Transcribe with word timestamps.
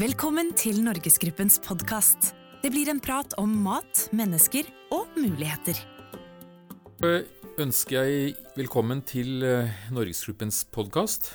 Velkommen 0.00 0.54
til 0.56 0.78
Norgesgruppens 0.80 1.58
podkast. 1.60 2.30
Det 2.62 2.70
blir 2.72 2.88
en 2.88 3.00
prat 3.02 3.34
om 3.36 3.50
mat, 3.60 4.06
mennesker 4.16 4.64
og 4.88 5.10
muligheter. 5.20 5.76
ønsker 7.60 8.08
jeg 8.08 8.32
velkommen 8.56 9.02
til 9.04 9.44
eh, 9.44 9.68
Norgesgruppens 9.92 10.64
podkast. 10.72 11.34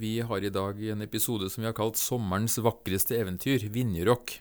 Vi 0.00 0.20
har 0.24 0.40
i 0.40 0.48
dag 0.48 0.80
en 0.80 1.02
episode 1.02 1.50
som 1.50 1.60
vi 1.60 1.68
har 1.68 1.76
kalt 1.76 2.00
'Sommerens 2.00 2.56
vakreste 2.56 3.18
eventyr', 3.20 3.68
Vinjerock. 3.68 4.40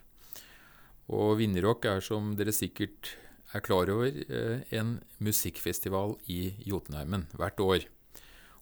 Og 1.09 1.37
Vinjerock 1.37 1.85
er, 1.85 1.99
som 1.99 2.37
dere 2.39 2.55
sikkert 2.55 3.17
er 3.53 3.59
klar 3.59 3.89
over, 3.91 4.07
eh, 4.07 4.63
en 4.71 5.01
musikkfestival 5.19 6.15
i 6.29 6.55
Jotunheimen 6.65 7.27
hvert 7.35 7.59
år. 7.59 7.85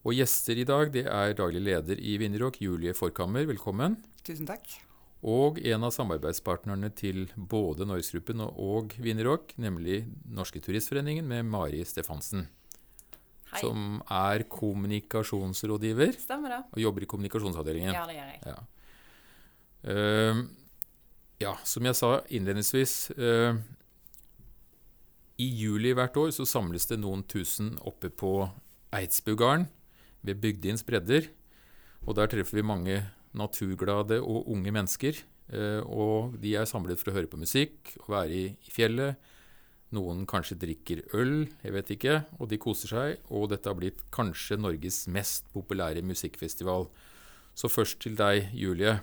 Og 0.04 0.18
gjester 0.18 0.58
i 0.58 0.66
dag 0.66 0.92
det 0.92 1.06
er 1.06 1.38
daglig 1.38 1.62
leder 1.62 2.00
i 2.02 2.18
Vinjerock, 2.18 2.58
Julie 2.60 2.94
Forkammer. 2.94 3.46
Velkommen. 3.46 3.98
Tusen 4.28 4.48
takk. 4.50 4.66
Og 5.22 5.60
en 5.62 5.86
av 5.86 5.94
samarbeidspartnerne 5.94 6.90
til 6.98 7.28
både 7.36 7.86
Norgesgruppen 7.86 8.42
og 8.42 8.96
Vinjerock, 9.02 9.54
nemlig 9.62 10.04
Norske 10.26 10.62
Turistforeningen, 10.62 11.28
med 11.30 11.46
Mari 11.46 11.84
Stefansen. 11.86 12.48
Hei. 13.52 13.60
Som 13.60 14.00
er 14.08 14.46
kommunikasjonsrådgiver 14.50 16.16
Stemmer 16.16 16.56
det. 16.56 16.62
og 16.72 16.80
jobber 16.80 17.04
i 17.04 17.10
kommunikasjonsavdelingen. 17.12 17.94
Ja, 17.94 18.06
det 18.08 18.16
gjør 18.16 18.30
jeg. 18.32 18.42
Ja. 18.48 18.58
Uh, 19.82 20.42
ja, 21.42 21.56
som 21.66 21.86
jeg 21.90 21.98
sa 21.98 22.12
innledningsvis 22.30 22.94
uh, 23.18 23.58
I 25.42 25.48
juli 25.58 25.92
hvert 25.98 26.18
år 26.22 26.30
så 26.36 26.46
samles 26.46 26.86
det 26.88 27.00
noen 27.02 27.26
tusen 27.26 27.74
oppe 27.82 28.12
på 28.14 28.46
Eidsbugarden 28.94 29.68
ved 30.22 30.42
Bygdins 30.42 30.86
bredder. 30.88 31.28
Og 32.06 32.16
der 32.18 32.32
treffer 32.32 32.62
vi 32.62 32.66
mange 32.66 33.02
naturglade 33.38 34.22
og 34.22 34.50
unge 34.52 34.72
mennesker. 34.72 35.22
eh, 35.52 35.82
og 35.84 36.40
de 36.40 36.56
er 36.56 36.66
samlet 36.66 37.00
for 37.00 37.12
å 37.12 37.16
høre 37.16 37.28
på 37.28 37.40
musikk 37.40 37.96
og 38.04 38.10
være 38.16 38.34
i, 38.34 38.58
fjellet. 38.72 39.16
Noen 39.92 40.24
kanskje 40.26 40.56
drikker 40.56 41.02
øl, 41.20 41.50
jeg 41.64 41.74
vet 41.76 41.90
ikke, 41.92 42.14
og 42.40 42.48
de 42.48 42.58
koser 42.58 42.88
seg. 42.88 43.18
Og 43.30 43.50
dette 43.52 43.68
har 43.68 43.76
blitt 43.76 44.00
kanskje 44.12 44.56
Norges 44.56 45.04
mest 45.12 45.50
populære 45.52 46.02
musikkfestival. 46.02 46.88
Så 47.54 47.68
først 47.68 48.00
til 48.00 48.16
deg, 48.16 48.54
Julie. 48.56 49.02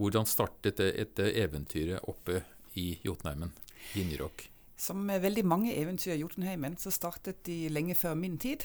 Hvordan 0.00 0.24
startet 0.26 0.80
det 0.80 0.94
dette 0.96 1.28
eventyret 1.36 2.08
oppe 2.08 2.40
i 2.80 2.94
Jotunheimen? 3.04 3.52
Linjerock? 3.92 4.48
Som 4.80 5.04
veldig 5.06 5.44
mange 5.46 5.74
eventyr 5.76 6.16
i 6.16 6.22
Jotunheimen, 6.22 6.78
så 6.80 6.90
startet 6.90 7.44
de 7.46 7.68
lenge 7.68 7.94
før 7.94 8.16
min 8.18 8.38
tid. 8.40 8.64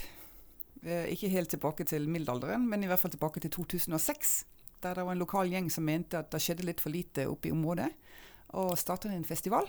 Eh, 0.81 1.11
ikke 1.11 1.29
helt 1.29 1.51
tilbake 1.51 1.83
til 1.83 2.07
middelalderen, 2.09 2.69
men 2.69 2.83
i 2.83 2.87
hvert 2.87 3.03
fall 3.03 3.11
tilbake 3.11 3.43
til 3.43 3.51
2006. 3.51 4.45
Der 4.83 4.93
det 4.93 5.05
var 5.05 5.15
en 5.15 5.23
lokal 5.23 5.49
gjeng 5.51 5.71
som 5.73 5.87
mente 5.87 6.19
at 6.19 6.31
det 6.31 6.41
skjedde 6.43 6.65
litt 6.67 6.81
for 6.83 6.93
lite 6.93 7.25
oppe 7.29 7.49
i 7.49 7.53
området, 7.55 7.89
og 8.57 8.77
startet 8.77 9.11
en 9.13 9.25
festival. 9.27 9.67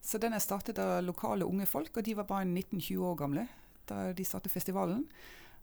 Så 0.00 0.18
den 0.20 0.32
er 0.32 0.42
startet 0.42 0.78
av 0.80 1.02
lokale 1.04 1.44
unge 1.44 1.66
folk, 1.66 1.96
og 1.96 2.04
de 2.04 2.16
var 2.16 2.28
bare 2.28 2.48
19-20 2.48 3.04
år 3.04 3.18
gamle 3.20 3.48
da 3.90 4.12
de 4.14 4.24
startet 4.24 4.52
festivalen. 4.52 5.04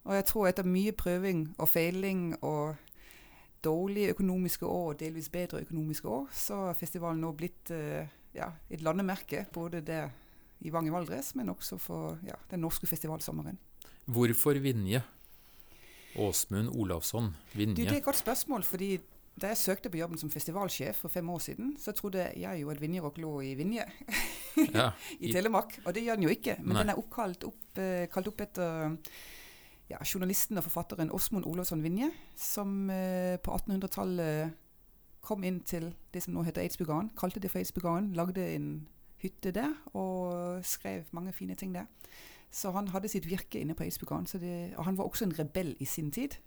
Og 0.04 0.14
jeg 0.14 0.26
tror 0.28 0.48
etter 0.48 0.68
mye 0.68 0.92
prøving 0.96 1.46
og 1.58 1.68
feiling 1.68 2.30
og 2.44 2.76
dårlige 3.64 4.12
økonomiske 4.14 4.66
år 4.66 4.92
og 4.92 5.00
delvis 5.00 5.28
bedre 5.32 5.62
økonomiske 5.64 6.08
år, 6.08 6.28
så 6.32 6.60
er 6.68 6.78
festivalen 6.78 7.22
nå 7.24 7.32
blitt 7.36 7.72
eh, 7.74 8.06
ja, 8.36 8.52
et 8.70 8.84
landemerke. 8.84 9.46
Både 9.52 9.82
der 9.82 10.12
i 10.60 10.72
Vang 10.74 10.88
i 10.88 10.92
Valdres, 10.94 11.34
men 11.38 11.50
også 11.50 11.78
for 11.82 12.18
ja, 12.26 12.38
den 12.50 12.62
norske 12.62 12.86
festivalsommeren. 12.86 13.58
Hvorfor 14.08 14.58
Vinje? 14.62 15.02
Åsmund 16.16 16.68
Olavsson, 16.74 17.34
Du, 17.54 17.64
det 17.74 17.86
er 17.88 17.96
et 17.98 18.04
godt 18.04 18.16
spørsmål, 18.16 18.62
fordi 18.64 18.98
da 19.40 19.46
jeg 19.52 19.56
søkte 19.56 19.90
på 19.90 19.98
jobben 20.00 20.18
som 20.18 20.30
festivalsjef 20.30 20.96
for 21.04 21.08
fem 21.08 21.28
år 21.30 21.38
siden, 21.38 21.76
så 21.78 21.92
trodde 21.94 22.24
jeg 22.36 22.60
jo 22.60 22.70
at 22.70 22.80
Vinjerock 22.80 23.18
lå 23.22 23.40
i 23.46 23.52
Vinje 23.54 23.84
Ja, 24.74 24.90
i 25.20 25.28
i- 25.28 25.32
Telemark. 25.32 25.76
Og 25.84 25.94
det 25.94 26.02
gjør 26.02 26.14
den 26.18 26.22
jo 26.26 26.28
ikke, 26.34 26.56
men 26.58 26.74
Nei. 26.74 26.82
den 26.82 26.90
er 26.90 26.98
oppkalt 26.98 27.44
opp, 27.46 27.78
eh, 27.78 28.06
kalt 28.10 28.26
opp 28.32 28.40
etter 28.40 28.96
ja, 29.90 29.98
journalisten 30.04 30.58
og 30.58 30.64
forfatteren 30.66 31.10
Åsmund 31.14 31.46
Olavsson 31.46 31.82
Vinje, 31.84 32.10
som 32.36 32.90
eh, 32.90 33.36
på 33.38 33.54
1800-tallet 33.54 34.52
kom 35.22 35.44
inn 35.44 35.60
til 35.66 35.90
det 36.14 36.22
som 36.24 36.34
nå 36.34 36.42
heter 36.46 36.62
Eidsbugarden, 36.64 37.10
kalte 37.18 37.40
det 37.40 37.50
for 37.52 37.58
Eidsbugarden, 37.60 38.12
lagde 38.16 38.42
en 38.56 38.88
hytte 39.22 39.50
der 39.52 39.72
og 39.98 40.64
skrev 40.64 41.04
mange 41.12 41.32
fine 41.32 41.54
ting 41.58 41.72
der. 41.74 41.86
Så 42.50 42.72
han 42.72 42.88
hadde 42.94 43.10
sitt 43.12 43.28
virke 43.28 43.60
inne 43.60 43.76
på 43.76 43.84
Eidsbugarden, 43.84 44.26
så 44.26 44.40
og 44.78 44.84
han 44.86 44.96
var 44.96 45.08
også 45.08 45.28
en 45.28 45.36
rebell 45.38 45.74
i 45.80 45.84
sin 45.88 46.10
tid. 46.10 46.38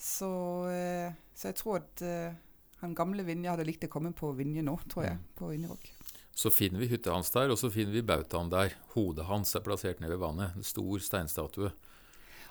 Så, 0.00 0.30
eh, 0.72 1.12
så 1.36 1.50
jeg 1.50 1.58
tror 1.60 1.82
at 1.82 2.02
eh, 2.02 2.32
han 2.80 2.96
gamle 2.96 3.22
Vinje 3.26 3.52
hadde 3.52 3.66
likt 3.68 3.84
å 3.84 3.92
komme 3.92 4.14
på 4.16 4.32
Vinje 4.32 4.64
nå, 4.64 4.78
tror 4.88 5.04
jeg, 5.04 5.20
på 5.36 5.52
Vinjerock. 5.52 5.92
Så 6.40 6.50
finner 6.54 6.80
vi 6.80 6.88
hytta 6.88 7.12
hans 7.12 7.30
der, 7.34 7.52
og 7.52 7.58
så 7.60 7.68
finner 7.72 7.92
vi 7.92 8.02
bautaen 8.06 8.48
der. 8.52 8.72
Hodet 8.94 9.26
hans 9.28 9.52
er 9.54 9.64
plassert 9.64 10.00
ned 10.00 10.08
ved 10.14 10.22
vannet. 10.22 10.56
En 10.56 10.64
stor 10.64 11.02
steinstatue. 11.04 11.72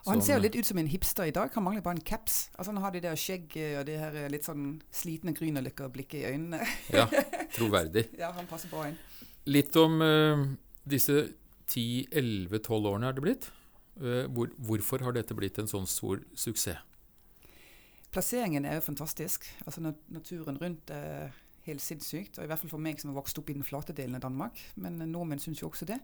Og 0.05 0.11
han 0.13 0.21
ser 0.23 0.37
jo 0.37 0.43
litt 0.45 0.55
ut 0.55 0.67
som 0.67 0.77
en 0.79 0.87
hipster 0.87 1.27
i 1.27 1.33
dag. 1.35 1.49
Han 1.55 1.65
mangler 1.65 1.83
bare 1.83 1.97
en 1.97 2.05
caps. 2.05 2.37
Altså 2.55 2.71
Han 2.71 2.83
har 2.83 2.93
det 2.93 3.01
der 3.03 3.17
skjegget 3.19 3.79
og 3.79 3.87
det 3.89 3.97
her 3.99 4.29
litt 4.31 4.47
sånn 4.47 4.77
slitne 4.95 5.33
Grünerløkka-blikket 5.35 6.21
i 6.21 6.29
øynene. 6.29 6.61
Ja, 6.93 7.07
troverdig. 7.57 8.05
ja, 8.19 8.31
han 8.37 8.47
passer 8.47 8.71
bra 8.71 8.85
inn. 8.91 8.99
Litt 9.49 9.75
om 9.79 9.99
uh, 10.05 10.45
disse 10.87 11.25
10-11-12 11.69 12.89
årene 12.89 13.09
er 13.09 13.17
det 13.17 13.25
blitt. 13.25 13.49
Eh, 13.99 14.25
hvor, 14.33 14.51
hvorfor 14.57 15.03
har 15.05 15.15
dette 15.15 15.35
blitt 15.37 15.59
en 15.61 15.69
sånn 15.69 15.87
stor 15.89 16.23
suksess? 16.37 16.85
Plasseringen 18.09 18.65
er 18.65 18.79
jo 18.79 18.87
fantastisk. 18.87 19.45
Altså 19.67 19.83
Naturen 20.09 20.57
rundt 20.57 20.89
er 20.89 21.29
helt 21.67 21.83
sinnssykt. 21.83 22.39
Og 22.39 22.43
I 22.45 22.49
hvert 22.49 22.61
fall 22.63 22.71
for 22.71 22.81
meg 22.81 22.97
som 23.01 23.11
har 23.11 23.19
vokst 23.19 23.37
opp 23.37 23.51
i 23.51 23.55
den 23.57 23.67
flate 23.67 23.93
delen 23.93 24.17
av 24.17 24.23
Danmark. 24.25 24.57
Men 24.81 24.97
nordmenn 25.11 25.41
syns 25.41 25.61
jo 25.61 25.69
også 25.69 25.85
det. 25.89 25.99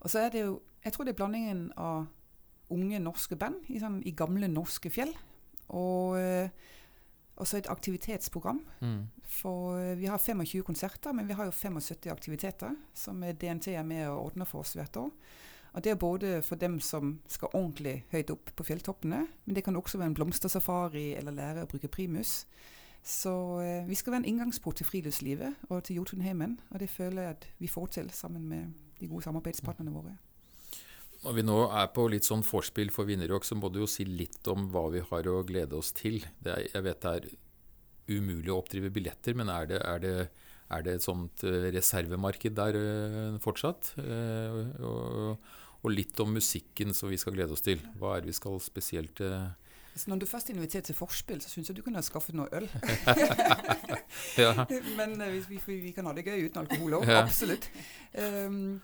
Og 0.00 0.10
så 0.10 0.24
er 0.24 0.32
det 0.32 0.46
jo 0.46 0.60
Jeg 0.82 0.92
tror 0.92 1.04
det 1.04 1.12
er 1.12 1.20
blandingen 1.20 1.72
av 1.78 2.08
unge 2.72 2.98
norske 2.98 3.36
band 3.36 3.68
i, 3.68 3.78
sånn, 3.78 4.00
i 4.02 4.14
gamle 4.16 4.48
norske 4.50 4.90
fjell. 4.90 5.12
Og 5.68 6.16
eh, 6.18 6.48
også 7.36 7.58
et 7.58 7.70
aktivitetsprogram. 7.70 8.60
Mm. 8.80 9.06
For 9.24 9.78
eh, 9.78 9.98
vi 9.98 10.10
har 10.10 10.18
25 10.18 10.62
konserter, 10.62 11.12
men 11.12 11.28
vi 11.28 11.36
har 11.38 11.48
jo 11.48 11.50
75 11.50 12.06
aktiviteter 12.12 12.76
som 12.94 13.22
DNT 13.22 13.68
er 13.68 13.82
med 13.82 14.06
og 14.08 14.24
ordner 14.24 14.48
for 14.48 14.64
oss 14.66 14.76
hvert 14.76 14.96
år. 14.96 15.10
Og 15.72 15.84
Det 15.84 15.90
er 15.90 15.94
både 15.94 16.42
for 16.42 16.56
dem 16.56 16.80
som 16.80 17.20
skal 17.28 17.48
ordentlig 17.54 18.04
høyt 18.12 18.30
opp 18.30 18.50
på 18.56 18.64
fjelltoppene, 18.64 19.26
men 19.44 19.56
det 19.56 19.64
kan 19.64 19.76
også 19.76 19.98
være 19.98 20.12
en 20.12 20.14
blomstersafari 20.14 21.14
eller 21.16 21.32
lære 21.32 21.64
å 21.64 21.70
bruke 21.70 21.88
primus. 21.88 22.44
Så 23.02 23.60
eh, 23.60 23.88
vi 23.88 23.94
skal 23.94 24.12
være 24.12 24.22
en 24.22 24.28
inngangsport 24.34 24.76
til 24.76 24.86
friluftslivet 24.86 25.54
og 25.68 25.84
til 25.84 25.96
Jotunheimen, 25.96 26.60
og 26.70 26.80
det 26.80 26.90
føler 26.90 27.22
jeg 27.22 27.30
at 27.30 27.48
vi 27.58 27.66
får 27.66 27.86
til 27.86 28.10
sammen 28.10 28.48
med 28.48 28.68
de 29.00 29.08
gode 29.08 29.22
samarbeidspartnerne 29.22 29.90
våre. 29.90 30.16
Når 31.22 31.36
vi 31.36 31.42
nå 31.46 31.56
er 31.70 31.90
på 31.94 32.08
litt 32.10 32.26
sånn 32.26 32.42
vorspiel 32.42 32.90
for 32.90 33.06
Vinjerock, 33.06 33.44
så 33.46 33.54
må 33.54 33.70
du 33.70 33.84
jo 33.84 33.88
si 33.90 34.02
litt 34.08 34.48
om 34.50 34.66
hva 34.72 34.88
vi 34.90 35.04
har 35.06 35.28
å 35.30 35.42
glede 35.46 35.78
oss 35.78 35.92
til. 35.94 36.18
Det 36.42 36.50
er, 36.50 36.64
jeg 36.72 36.86
vet 36.88 37.04
det 37.04 37.12
er 37.12 37.28
umulig 38.10 38.50
å 38.50 38.58
oppdrive 38.58 38.90
billetter, 38.90 39.36
men 39.38 39.52
er 39.52 39.68
det, 39.70 39.78
er 39.86 40.02
det, 40.02 40.14
er 40.74 40.82
det 40.82 40.96
et 40.98 41.04
sånt 41.04 41.44
eh, 41.46 41.68
reservemarked 41.76 42.56
der 42.58 42.78
eh, 42.78 43.36
fortsatt? 43.44 43.92
Eh, 44.02 44.58
og, 44.82 45.52
og 45.82 45.94
litt 45.94 46.18
om 46.24 46.34
musikken 46.34 46.90
som 46.90 47.12
vi 47.12 47.20
skal 47.22 47.38
glede 47.38 47.54
oss 47.54 47.62
til. 47.62 47.78
Hva 48.02 48.16
er 48.16 48.24
det 48.24 48.32
vi 48.32 48.36
skal 48.40 48.58
spesielt 48.62 49.22
Så 49.22 50.10
når 50.10 50.24
du 50.24 50.26
først 50.26 50.50
er 50.50 50.58
invitert 50.58 50.90
til 50.90 50.98
forspill, 50.98 51.38
så 51.44 51.54
syns 51.54 51.70
jeg 51.70 51.78
du 51.78 51.84
kunne 51.86 52.02
ha 52.02 52.06
skaffet 52.06 52.34
noe 52.34 52.50
øl. 52.50 52.66
ja. 54.42 54.66
Men 54.98 55.14
vi, 55.22 55.60
vi, 55.68 55.78
vi 55.86 55.94
kan 55.94 56.10
ha 56.10 56.18
det 56.18 56.26
gøy 56.26 56.48
uten 56.48 56.64
alkohol 56.64 56.98
òg. 56.98 57.06
Ja. 57.06 57.22
Absolutt. 57.22 57.70
Um, 58.18 58.80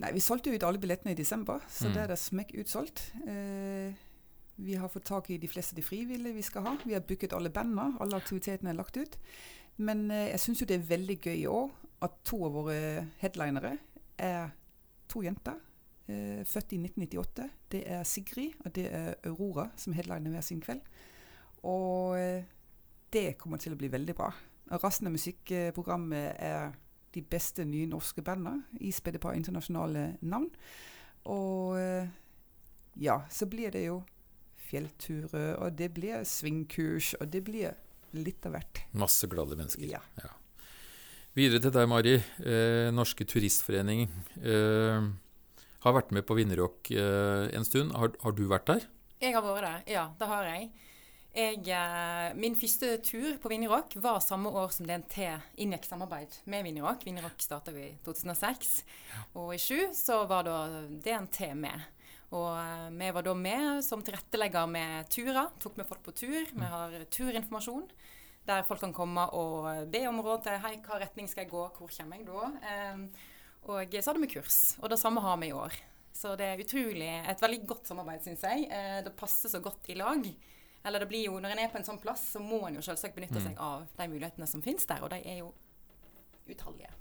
nei, 0.00 0.12
vi 0.14 0.20
solgte 0.22 0.52
ut 0.54 0.62
alle 0.66 0.78
billettene 0.82 1.12
i 1.12 1.18
desember, 1.18 1.60
så 1.68 1.88
Mm. 1.88 1.92
det 1.94 2.02
er 2.02 2.06
det 2.12 2.18
smekk 2.18 2.54
utsolgt. 2.62 3.02
Eh, 3.26 3.92
vi 4.58 4.74
har 4.74 4.88
fått 4.88 5.04
tak 5.04 5.30
i 5.30 5.36
de 5.38 5.48
fleste 5.48 5.74
de 5.76 5.82
frivillige 5.82 6.34
vi 6.34 6.42
skal 6.42 6.62
ha. 6.62 6.76
Vi 6.84 6.92
har 6.92 7.00
booket 7.00 7.32
alle 7.32 7.50
bandene. 7.50 7.96
Alle 8.00 8.16
aktivitetene 8.16 8.70
er 8.70 8.74
lagt 8.74 8.96
ut. 8.96 9.16
Men 9.76 10.10
eh, 10.10 10.30
jeg 10.32 10.40
syns 10.40 10.60
jo 10.60 10.66
det 10.66 10.80
er 10.80 10.88
veldig 10.96 11.20
gøy 11.20 11.36
i 11.42 11.46
år 11.46 11.70
at 12.02 12.10
to 12.24 12.44
av 12.44 12.52
våre 12.52 13.06
headlinere 13.20 13.78
er 14.18 14.50
to 15.08 15.22
jenter. 15.22 15.54
Eh, 16.08 16.42
født 16.44 16.72
i 16.72 16.78
1998. 16.78 17.50
Det 17.70 17.84
er 17.86 18.02
Sigrid 18.04 18.54
og 18.64 18.72
det 18.74 18.86
er 18.92 19.14
Aurora 19.24 19.70
som 19.76 19.92
headliner 19.92 20.30
hver 20.30 20.40
sin 20.42 20.60
kveld. 20.60 20.80
Og 21.62 22.18
eh, 22.18 22.42
det 23.12 23.38
kommer 23.38 23.58
til 23.58 23.72
å 23.74 23.76
bli 23.78 23.88
veldig 23.88 24.14
bra. 24.14 24.32
Resten 24.70 25.06
av 25.06 25.12
musikkprogrammet 25.14 26.34
er 26.38 26.72
de 27.14 27.22
beste 27.24 27.64
nye 27.64 27.88
norske 27.88 28.22
bandene, 28.24 28.64
ispedde 28.84 29.20
på 29.22 29.32
internasjonale 29.36 30.10
navn. 30.20 30.50
Og 31.32 31.78
eh, 31.80 32.08
ja, 33.00 33.20
så 33.32 33.48
blir 33.50 33.72
det 33.74 33.86
jo 33.86 34.00
fjellturer, 34.68 35.56
og 35.62 35.78
det 35.78 35.92
blir 35.96 36.26
svingkurs, 36.28 37.14
og 37.20 37.30
det 37.32 37.44
blir 37.46 37.76
litt 38.16 38.44
av 38.48 38.56
hvert. 38.56 38.82
Masse 38.98 39.28
glade 39.30 39.56
mennesker. 39.58 39.88
Ja. 39.88 40.34
Videre 41.36 41.62
til 41.62 41.72
deg, 41.74 41.88
Mari. 41.90 42.16
Eh, 42.42 42.88
Norske 42.94 43.26
Turistforening 43.28 44.06
eh, 44.42 45.08
har 45.84 45.94
vært 45.94 46.12
med 46.16 46.26
på 46.26 46.36
Vinderrock 46.38 46.90
eh, 46.90 47.48
en 47.54 47.66
stund. 47.68 47.94
Har, 47.96 48.12
har 48.24 48.36
du 48.36 48.46
vært 48.50 48.68
der? 48.70 48.88
Jeg 49.22 49.34
har 49.34 49.44
vært 49.44 49.66
der, 49.66 49.84
ja, 49.92 50.04
det 50.18 50.30
har 50.30 50.48
jeg. 50.48 50.70
Jeg, 51.38 51.60
eh, 51.70 52.32
min 52.34 52.56
første 52.58 52.96
tur 53.06 53.36
på 53.38 53.50
Vinjerock 53.52 53.92
var 54.02 54.16
samme 54.18 54.50
år 54.50 54.72
som 54.74 54.88
DNT 54.88 55.28
inngikk 55.62 55.84
samarbeid 55.86 56.32
med 56.50 56.64
Vinjerock. 56.66 57.04
Vinjerock 57.06 57.38
starta 57.44 57.70
i 57.78 57.92
2006, 58.02 58.72
og 59.38 59.52
i 59.54 59.60
2007 59.62 59.94
så 59.94 60.16
var 60.26 60.48
da 60.48 60.56
DNT 60.90 61.52
med. 61.54 61.84
Og 62.34 62.58
eh, 62.58 62.88
vi 62.90 63.12
var 63.14 63.26
da 63.28 63.36
med 63.38 63.84
som 63.86 64.02
tilrettelegger 64.02 64.66
med 64.66 65.06
turer. 65.14 65.52
Tok 65.62 65.78
med 65.78 65.86
folk 65.86 66.02
på 66.08 66.16
tur. 66.24 66.50
Vi 66.50 66.72
har 66.74 66.98
turinformasjon. 67.06 67.86
Der 68.50 68.66
folk 68.66 68.82
kan 68.82 68.96
komme 68.96 69.28
og 69.30 69.86
be 69.92 70.02
om 70.10 70.18
råd 70.24 70.42
til 70.48 70.58
hei, 70.64 70.74
hva 70.82 70.98
retning 71.04 71.30
skal 71.30 71.44
jeg 71.44 71.52
gå, 71.52 71.68
hvor 71.78 71.94
kommer 72.00 72.18
jeg 72.18 72.26
da? 72.26 72.98
Og 73.68 73.94
så 73.94 74.10
hadde 74.10 74.24
vi 74.24 74.32
kurs. 74.32 74.74
Og 74.82 74.90
det 74.90 74.98
samme 74.98 75.22
har 75.22 75.38
vi 75.38 75.52
i 75.52 75.54
år. 75.54 75.76
Så 76.18 76.34
det 76.34 76.50
er 76.50 76.62
utrolig 76.62 77.10
et 77.30 77.42
veldig 77.42 77.64
godt 77.68 77.90
samarbeid, 77.90 78.24
syns 78.24 78.42
jeg. 78.42 78.66
Eh, 78.72 79.00
det 79.06 79.14
passer 79.18 79.52
så 79.52 79.60
godt 79.62 79.86
i 79.92 79.98
lag. 80.00 80.24
Eller 80.86 81.02
det 81.02 81.08
blir 81.10 81.24
jo, 81.26 81.38
Når 81.40 81.50
en 81.50 81.58
er 81.58 81.72
på 81.72 81.78
en 81.78 81.84
sånn 81.84 81.98
plass, 82.00 82.22
så 82.32 82.40
må 82.40 82.66
en 82.68 82.78
jo 82.78 82.84
selvsagt 82.84 83.14
benytte 83.16 83.40
seg 83.42 83.58
av 83.58 83.86
de 83.96 84.08
mulighetene 84.08 84.46
som 84.46 84.62
finnes 84.62 84.86
der. 84.86 85.02
Og 85.02 85.10
de 85.10 85.18
er 85.24 85.40
jo 85.42 85.52
utallige. 86.48 86.92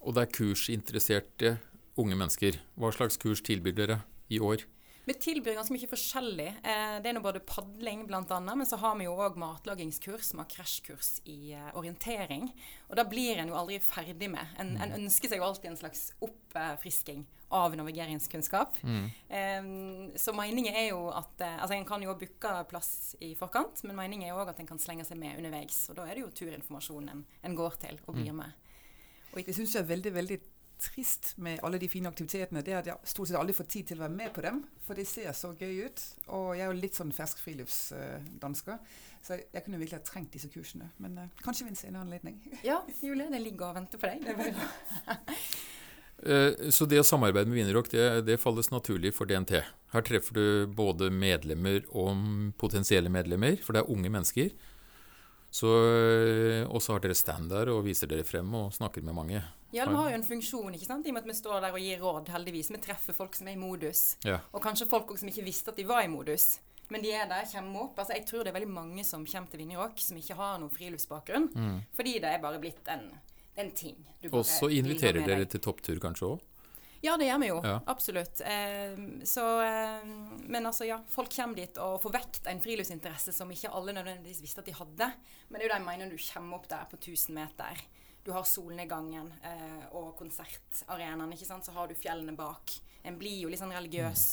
Og 0.00 0.14
det 0.14 0.22
er 0.22 0.32
kursinteresserte 0.38 1.56
unge 1.98 2.16
mennesker. 2.16 2.60
Hva 2.76 2.92
slags 2.94 3.18
kurs 3.20 3.42
tilbyr 3.42 3.74
dere 3.74 3.98
i 4.28 4.38
år? 4.38 4.64
Vi 5.06 5.14
tilbyr 5.22 5.54
ganske 5.54 5.70
mye 5.70 5.86
forskjellig. 5.86 6.46
Eh, 6.66 6.96
det 6.98 7.10
er 7.10 7.14
nå 7.14 7.20
både 7.22 7.38
padling 7.46 8.00
bl.a., 8.08 8.40
men 8.42 8.66
så 8.66 8.78
har 8.82 8.96
vi 8.98 9.06
jo 9.06 9.12
òg 9.14 9.36
matlagingskurs, 9.38 10.32
vi 10.34 10.40
har 10.40 10.48
krasjkurs 10.50 11.10
i 11.30 11.52
eh, 11.54 11.68
orientering. 11.78 12.48
Og 12.90 12.98
da 12.98 13.04
blir 13.06 13.38
en 13.38 13.52
jo 13.52 13.58
aldri 13.60 13.78
ferdig 13.78 14.32
med. 14.32 14.56
En, 14.58 14.74
en 14.82 14.96
ønsker 14.98 15.30
seg 15.30 15.38
jo 15.38 15.46
alltid 15.46 15.70
en 15.70 15.78
slags 15.78 16.08
oppfrisking 16.26 17.22
av 17.54 17.76
navigeringskunnskap. 17.78 18.82
Eh, 18.82 19.70
så 20.18 20.34
meningen 20.34 20.74
er 20.74 20.88
jo 20.88 21.06
at 21.14 21.38
eh, 21.38 21.54
Altså, 21.54 21.78
en 21.78 21.86
kan 21.86 22.02
jo 22.02 22.18
booke 22.18 22.56
plass 22.66 23.14
i 23.22 23.30
forkant, 23.38 23.84
men 23.86 23.94
meningen 24.02 24.26
er 24.26 24.34
jo 24.34 24.42
òg 24.42 24.50
at 24.56 24.58
en 24.58 24.74
kan 24.74 24.82
slenge 24.82 25.06
seg 25.06 25.22
med 25.22 25.38
underveis. 25.38 25.84
Og 25.92 26.00
da 26.00 26.10
er 26.10 26.18
det 26.18 26.26
jo 26.26 26.34
turinformasjonen 26.42 27.14
en, 27.14 27.24
en 27.46 27.58
går 27.62 27.78
til 27.86 28.02
og 28.08 28.18
blir 28.18 28.34
med. 28.34 28.58
Og 29.36 29.38
Det 29.44 29.54
syns 29.54 29.74
jeg 29.76 29.84
er 29.84 29.90
veldig, 29.94 30.14
veldig 30.18 30.42
trist 30.82 31.32
med 31.42 31.60
alle 31.64 31.78
de 31.80 31.88
fine 31.90 32.10
aktivitetene, 32.10 32.62
det 32.64 32.74
er 32.74 32.80
at 32.80 32.90
jeg 32.90 33.10
stort 33.12 33.30
sett 33.30 33.38
aldri 33.40 33.54
får 33.56 33.68
tid 33.72 33.90
til 33.90 34.00
å 34.00 34.06
være 34.06 34.16
med 34.16 34.32
på 34.36 34.44
dem. 34.44 34.62
For 34.86 34.98
de 34.98 35.04
ser 35.08 35.30
så 35.36 35.52
gøy 35.58 35.86
ut. 35.86 36.02
Og 36.36 36.50
jeg 36.56 36.66
er 36.66 36.72
jo 36.72 36.80
litt 36.80 36.98
sånn 36.98 37.14
fersk 37.16 37.40
friluftsdansker. 37.44 38.82
Så 39.24 39.36
jeg, 39.36 39.48
jeg 39.54 39.64
kunne 39.66 39.80
virkelig 39.82 40.00
ha 40.00 40.06
trengt 40.06 40.36
disse 40.36 40.50
kursene. 40.52 40.90
Men 41.02 41.16
uh, 41.18 41.40
kanskje 41.42 41.66
ved 41.66 41.74
en 41.74 41.80
senere 41.84 42.04
anledning. 42.06 42.42
Ja, 42.66 42.82
Julie, 43.02 43.30
det 43.32 43.42
ligger 43.42 43.70
og 43.72 43.80
venter 43.80 44.02
på 44.02 44.10
deg. 44.12 44.26
Det 44.26 44.36
bare 44.38 45.34
Eh, 46.24 46.70
Så 46.72 46.86
det 46.88 47.00
å 47.00 47.04
samarbeide 47.04 47.50
med 47.50 47.58
Wienerrock, 47.58 47.90
det, 47.92 48.04
det 48.24 48.38
falles 48.40 48.70
naturlig 48.72 49.12
for 49.12 49.28
DNT. 49.28 49.58
Her 49.92 50.04
treffer 50.06 50.38
du 50.38 50.46
både 50.72 51.10
medlemmer 51.12 51.84
og 51.92 52.16
potensielle 52.56 53.12
medlemmer, 53.12 53.58
for 53.60 53.76
det 53.76 53.82
er 53.82 53.92
unge 53.92 54.12
mennesker. 54.14 54.54
Så, 55.56 55.70
eh, 55.88 56.66
og 56.68 56.82
så 56.84 56.92
har 56.96 57.04
dere 57.04 57.16
stand 57.16 57.48
der 57.48 57.70
og 57.72 57.84
viser 57.86 58.10
dere 58.10 58.26
frem 58.28 58.50
og 58.58 58.74
snakker 58.76 59.04
med 59.06 59.16
mange. 59.16 59.40
Ja, 59.72 59.86
vi 59.88 59.96
har 59.96 60.10
jo 60.10 60.18
en 60.18 60.24
funksjon, 60.24 60.74
ikke 60.76 60.88
sant? 60.88 61.06
i 61.06 61.12
og 61.12 61.16
med 61.16 61.24
at 61.24 61.30
vi 61.30 61.36
står 61.38 61.64
der 61.64 61.76
og 61.76 61.80
gir 61.80 62.02
råd, 62.02 62.28
heldigvis. 62.34 62.70
Vi 62.74 62.80
treffer 62.84 63.16
folk 63.16 63.36
som 63.36 63.48
er 63.48 63.56
i 63.56 63.60
modus. 63.60 64.02
Ja. 64.24 64.38
Og 64.52 64.62
kanskje 64.64 64.88
folk 64.90 65.14
som 65.16 65.30
ikke 65.32 65.44
visste 65.46 65.72
at 65.72 65.80
de 65.80 65.86
var 65.88 66.04
i 66.04 66.10
modus. 66.12 66.58
Men 66.92 67.02
de 67.02 67.10
er 67.16 67.24
der, 67.30 67.48
kommer 67.50 67.88
opp. 67.88 67.98
Altså, 67.98 68.14
jeg 68.14 68.26
tror 68.28 68.44
det 68.44 68.52
er 68.52 68.58
veldig 68.60 68.74
mange 68.74 69.04
som 69.04 69.24
kommer 69.26 69.50
til 69.50 69.62
Vinjerock 69.64 70.02
som 70.04 70.20
ikke 70.20 70.36
har 70.38 70.60
noen 70.62 70.74
friluftsbakgrunn. 70.74 71.48
Fordi 71.96 72.18
det 72.22 72.30
er 72.30 72.44
bare 72.44 72.60
blitt 72.62 72.92
en, 72.92 73.08
en 73.56 73.72
ting. 73.74 73.96
Og 74.30 74.44
så 74.46 74.68
inviterer 74.70 75.24
dere 75.26 75.48
til 75.50 75.64
topptur 75.64 75.98
kanskje 76.04 76.34
òg? 76.34 76.44
Ja, 77.04 77.16
det 77.20 77.28
gjør 77.28 77.40
vi 77.42 77.50
jo. 77.50 77.58
Ja. 77.64 77.74
Absolutt. 77.92 78.40
Eh, 78.40 78.96
så, 79.28 79.44
eh, 79.62 80.06
men 80.46 80.66
altså, 80.66 80.86
ja. 80.88 81.00
Folk 81.12 81.34
kommer 81.36 81.58
dit 81.58 81.78
og 81.82 82.00
får 82.02 82.14
vekt 82.16 82.48
en 82.50 82.62
friluftsinteresse 82.64 83.34
som 83.36 83.50
ikke 83.52 83.72
alle 83.76 83.94
nødvendigvis 83.96 84.42
visste 84.44 84.64
at 84.64 84.70
de 84.70 84.74
hadde. 84.76 85.10
Men 85.48 85.58
det 85.58 85.66
er 85.66 85.68
jo 85.68 85.74
det 85.74 85.78
jeg 85.78 85.86
mener 85.90 86.10
når 86.10 86.16
du 86.16 86.26
kommer 86.32 86.58
opp 86.58 86.68
der 86.72 86.88
på 86.90 86.98
1000 87.00 87.36
meter. 87.36 87.84
Du 88.26 88.32
har 88.34 88.48
solnedgangen 88.48 89.30
eh, 89.46 89.86
og 89.94 90.16
konsertarenaen, 90.18 91.32
ikke 91.36 91.46
sant. 91.46 91.68
Så 91.68 91.76
har 91.76 91.88
du 91.88 91.94
fjellene 91.98 92.34
bak. 92.38 92.78
En 93.06 93.18
blir 93.20 93.44
jo 93.44 93.52
litt 93.52 93.62
sånn 93.62 93.74
religiøs 93.76 94.26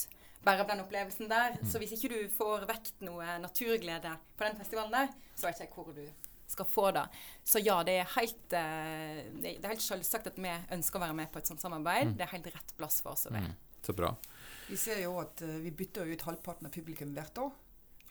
bare 0.44 0.63
av 0.63 0.68
den 0.68 0.83
opplevelsen 0.83 1.30
der. 1.31 1.57
Så 1.63 1.80
hvis 1.80 1.94
ikke 1.95 2.12
du 2.12 2.19
får 2.36 2.65
vekt 2.68 3.04
noe 3.06 3.38
naturglede 3.39 4.12
på 4.36 4.48
den 4.48 4.57
festivalen 4.60 4.95
der, 4.95 5.13
så 5.36 5.48
vet 5.48 5.62
ikke 5.62 5.68
jeg 5.69 5.75
hvor 5.77 5.94
du 5.95 6.32
skal 6.53 6.69
få 6.69 6.88
det. 6.95 7.03
Så 7.44 7.61
ja, 7.63 7.79
det 7.88 7.97
er 8.03 8.09
helt, 8.15 8.55
eh, 8.59 9.19
det 9.41 9.57
er 9.57 9.73
helt 9.73 9.83
selvsagt 9.83 10.31
at 10.31 10.39
vi 10.39 10.53
ønsker 10.77 11.01
å 11.01 11.05
være 11.07 11.17
med 11.19 11.31
på 11.33 11.41
et 11.41 11.50
sånt 11.50 11.61
samarbeid. 11.63 12.15
Det 12.17 12.27
er 12.27 12.35
helt 12.38 12.50
rett 12.53 12.73
plass 12.79 13.01
for 13.03 13.17
oss 13.17 13.27
å 13.29 13.33
være. 13.35 13.53
Så 13.83 13.94
bra. 13.94 14.13
Vi 14.69 14.77
ser 14.79 15.01
jo 15.03 15.17
at 15.19 15.41
eh, 15.44 15.59
vi 15.63 15.71
bytter 15.75 16.07
ut 16.07 16.21
halvparten 16.29 16.69
av 16.69 16.71
publikum 16.71 17.11
hvert 17.15 17.38
år. 17.44 17.51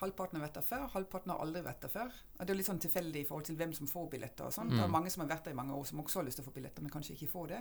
Halvparten 0.02 0.36
har 0.36 0.48
vært 0.48 0.58
der 0.58 0.66
før, 0.66 0.84
halvparten 0.96 1.30
har 1.32 1.40
aldri 1.44 1.62
vært 1.62 1.84
der 1.86 1.92
før. 1.92 2.12
Og 2.34 2.42
det 2.42 2.50
er 2.50 2.56
jo 2.56 2.58
litt 2.58 2.68
sånn 2.68 2.82
tilfeldig 2.82 3.22
i 3.22 3.26
forhold 3.28 3.46
til 3.48 3.56
hvem 3.60 3.72
som 3.78 3.88
får 3.88 4.08
billetter. 4.16 4.48
og 4.48 4.52
sånn. 4.56 4.72
Det 4.74 4.82
er 4.82 4.90
mange 4.90 5.12
som 5.14 5.22
har 5.22 5.30
vært 5.30 5.46
der 5.46 5.54
i 5.54 5.58
mange 5.60 5.76
år, 5.78 5.84
som 5.88 6.02
også 6.02 6.18
har 6.20 6.26
lyst 6.26 6.40
til 6.40 6.44
å 6.44 6.48
få 6.48 6.54
billetter, 6.56 6.82
men 6.82 6.92
kanskje 6.92 7.14
ikke 7.14 7.30
får 7.30 7.52
det. 7.54 7.60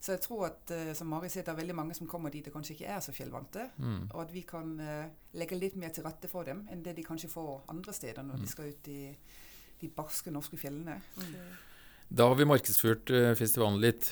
Så 0.00 0.12
jeg 0.14 0.20
tror 0.24 0.46
at, 0.46 0.70
eh, 0.76 0.92
som 0.96 1.08
Mari 1.08 1.28
sier, 1.32 1.42
det 1.44 1.52
er 1.54 1.58
veldig 1.62 1.76
mange 1.76 1.96
som 1.96 2.06
kommer 2.08 2.30
dit 2.32 2.46
og 2.46 2.54
kanskje 2.54 2.76
ikke 2.76 2.92
er 2.92 3.00
så 3.00 3.12
fjellvante. 3.16 3.64
Og 4.12 4.20
at 4.22 4.32
vi 4.32 4.42
kan 4.48 4.76
legge 5.32 5.58
litt 5.58 5.76
mer 5.76 5.90
til 5.96 6.04
rette 6.04 6.28
for 6.28 6.44
dem 6.44 6.66
enn 6.70 6.84
det 6.84 6.94
de 6.96 7.02
kanskje 7.04 7.32
får 7.32 7.64
andre 7.72 7.92
steder 7.96 8.22
når 8.28 8.44
de 8.44 8.46
skal 8.52 8.70
ut 8.70 8.88
i 8.88 9.00
de 9.80 9.90
barske 9.94 10.32
norske 10.32 10.58
fjellene. 10.60 11.00
Da 12.10 12.26
har 12.26 12.34
vi 12.34 12.46
markedsført 12.48 13.10
eh, 13.14 13.32
festivalen 13.38 13.78
litt. 13.78 14.08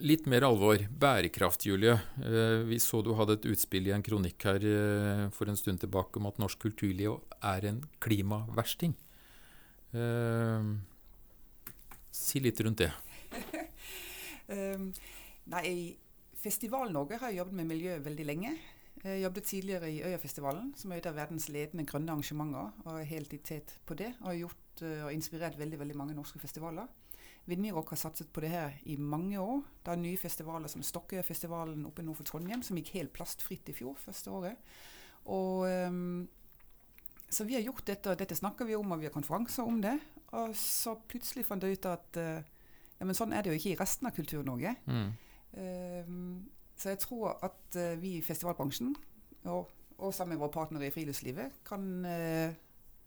Litt 0.00 0.24
mer 0.32 0.46
alvor. 0.46 0.80
Bærekraft, 0.88 1.66
Julie. 1.68 1.92
Eh, 2.24 2.62
Vi 2.64 2.78
så 2.80 3.02
du 3.04 3.12
hadde 3.18 3.36
et 3.36 3.48
utspill 3.52 3.90
i 3.90 3.92
en 3.92 4.04
kronikk 4.04 4.46
her 4.48 4.64
eh, 4.64 5.24
for 5.34 5.52
en 5.52 5.58
stund 5.60 5.82
tilbake 5.82 6.16
om 6.20 6.30
at 6.30 6.40
norsk 6.40 6.62
kulturliv 6.64 7.18
er 7.44 7.68
en 7.68 7.82
klimaversting. 8.00 8.96
Si 12.10 12.40
litt 12.42 12.58
rundt 12.64 12.80
det. 12.80 12.88
Nei, 15.54 15.68
Festival-Norge 16.40 17.20
har 17.20 17.36
jobbet 17.36 17.60
med 17.60 17.68
miljø 17.70 18.00
veldig 18.02 18.26
lenge. 18.26 18.56
Jeg 19.04 19.20
jobbet 19.20 19.46
tidligere 19.46 19.92
i 19.92 20.00
Øyafestivalen, 20.02 20.72
som 20.80 20.90
er 20.90 21.02
et 21.02 21.06
av 21.06 21.14
verdens 21.20 21.50
ledende 21.52 21.84
grønne 21.86 22.10
arrangementer, 22.16 22.72
og 22.86 22.98
er 22.98 23.08
helt 23.12 23.36
i 23.36 23.40
tet 23.44 23.76
på 23.86 23.94
det, 24.00 24.14
og 24.22 24.32
har 24.32 24.40
gjort 24.46 24.63
eh, 24.82 25.04
og 25.04 25.12
inspirert 25.14 25.58
veldig 25.58 25.78
veldig 25.78 25.96
mange 25.96 26.16
norske 26.16 26.40
festivaler. 26.42 26.88
Vinjerock 27.46 27.90
har 27.92 28.00
satset 28.00 28.30
på 28.32 28.40
det 28.40 28.50
her 28.54 28.78
i 28.88 28.96
mange 28.96 29.40
år. 29.40 29.60
Det 29.84 29.92
er 29.92 30.00
nye 30.00 30.20
festivaler 30.20 30.70
som 30.72 30.82
Stokkøyfestivalen 30.82 31.84
oppe 31.86 32.02
nord 32.02 32.16
for 32.16 32.28
Trondheim, 32.28 32.62
som 32.64 32.78
gikk 32.80 32.94
helt 32.96 33.12
plastfritt 33.12 33.68
i 33.68 33.76
fjor, 33.76 33.98
første 34.00 34.32
året. 34.32 34.72
Og, 35.28 35.68
um, 35.68 36.24
så 37.28 37.44
vi 37.44 37.58
har 37.58 37.64
gjort 37.66 37.86
dette, 37.86 38.10
og 38.10 38.18
dette 38.18 38.36
snakker 38.38 38.64
vi 38.64 38.76
om, 38.78 38.92
og 38.92 39.00
vi 39.02 39.10
har 39.10 39.12
konferanser 39.12 39.68
om 39.68 39.82
det. 39.84 39.98
Og 40.32 40.56
så 40.56 40.96
plutselig 41.08 41.44
fant 41.44 41.62
jeg 41.62 41.76
ut 41.76 41.90
at 41.92 42.20
uh, 42.20 42.40
ja, 42.96 43.04
men 43.04 43.16
sånn 43.16 43.34
er 43.36 43.44
det 43.44 43.52
jo 43.52 43.60
ikke 43.60 43.74
i 43.74 43.78
resten 43.80 44.08
av 44.08 44.16
Kultur-Norge. 44.16 44.74
Mm. 44.88 45.08
Um, 45.54 46.28
så 46.80 46.94
jeg 46.94 47.04
tror 47.04 47.36
at 47.44 47.76
uh, 47.76 47.94
vi 48.00 48.16
i 48.18 48.24
festivalbransjen, 48.24 48.94
og, 49.52 49.68
og 49.98 50.14
sammen 50.14 50.34
med 50.34 50.42
våre 50.46 50.54
partnere 50.54 50.88
i 50.88 50.94
friluftslivet, 50.94 51.60
kan 51.68 51.84
eh, 52.08 52.54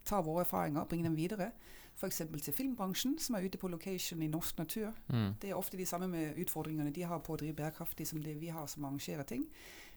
ta 0.08 0.22
våre 0.24 0.46
erfaringer 0.46 0.82
og 0.82 0.88
bringe 0.90 1.06
dem 1.08 1.18
videre. 1.18 1.50
F.eks. 1.98 2.22
til 2.44 2.54
filmbransjen, 2.54 3.16
som 3.18 3.34
er 3.34 3.46
ute 3.46 3.58
på 3.58 3.68
location 3.68 4.22
i 4.22 4.30
norsk 4.30 4.58
natur. 4.58 4.92
Mm. 5.08 5.34
Det 5.42 5.50
er 5.50 5.58
ofte 5.58 5.76
de 5.76 5.86
samme 5.86 6.08
med 6.08 6.38
utfordringene 6.38 6.94
de 6.94 7.02
har 7.02 7.18
på 7.18 7.34
å 7.34 7.38
drive 7.40 7.56
bærekraftig 7.58 8.06
som 8.06 8.22
det 8.22 8.36
vi 8.38 8.52
har 8.54 8.66
som 8.70 8.86
arrangerer 8.86 9.26
ting. 9.26 9.48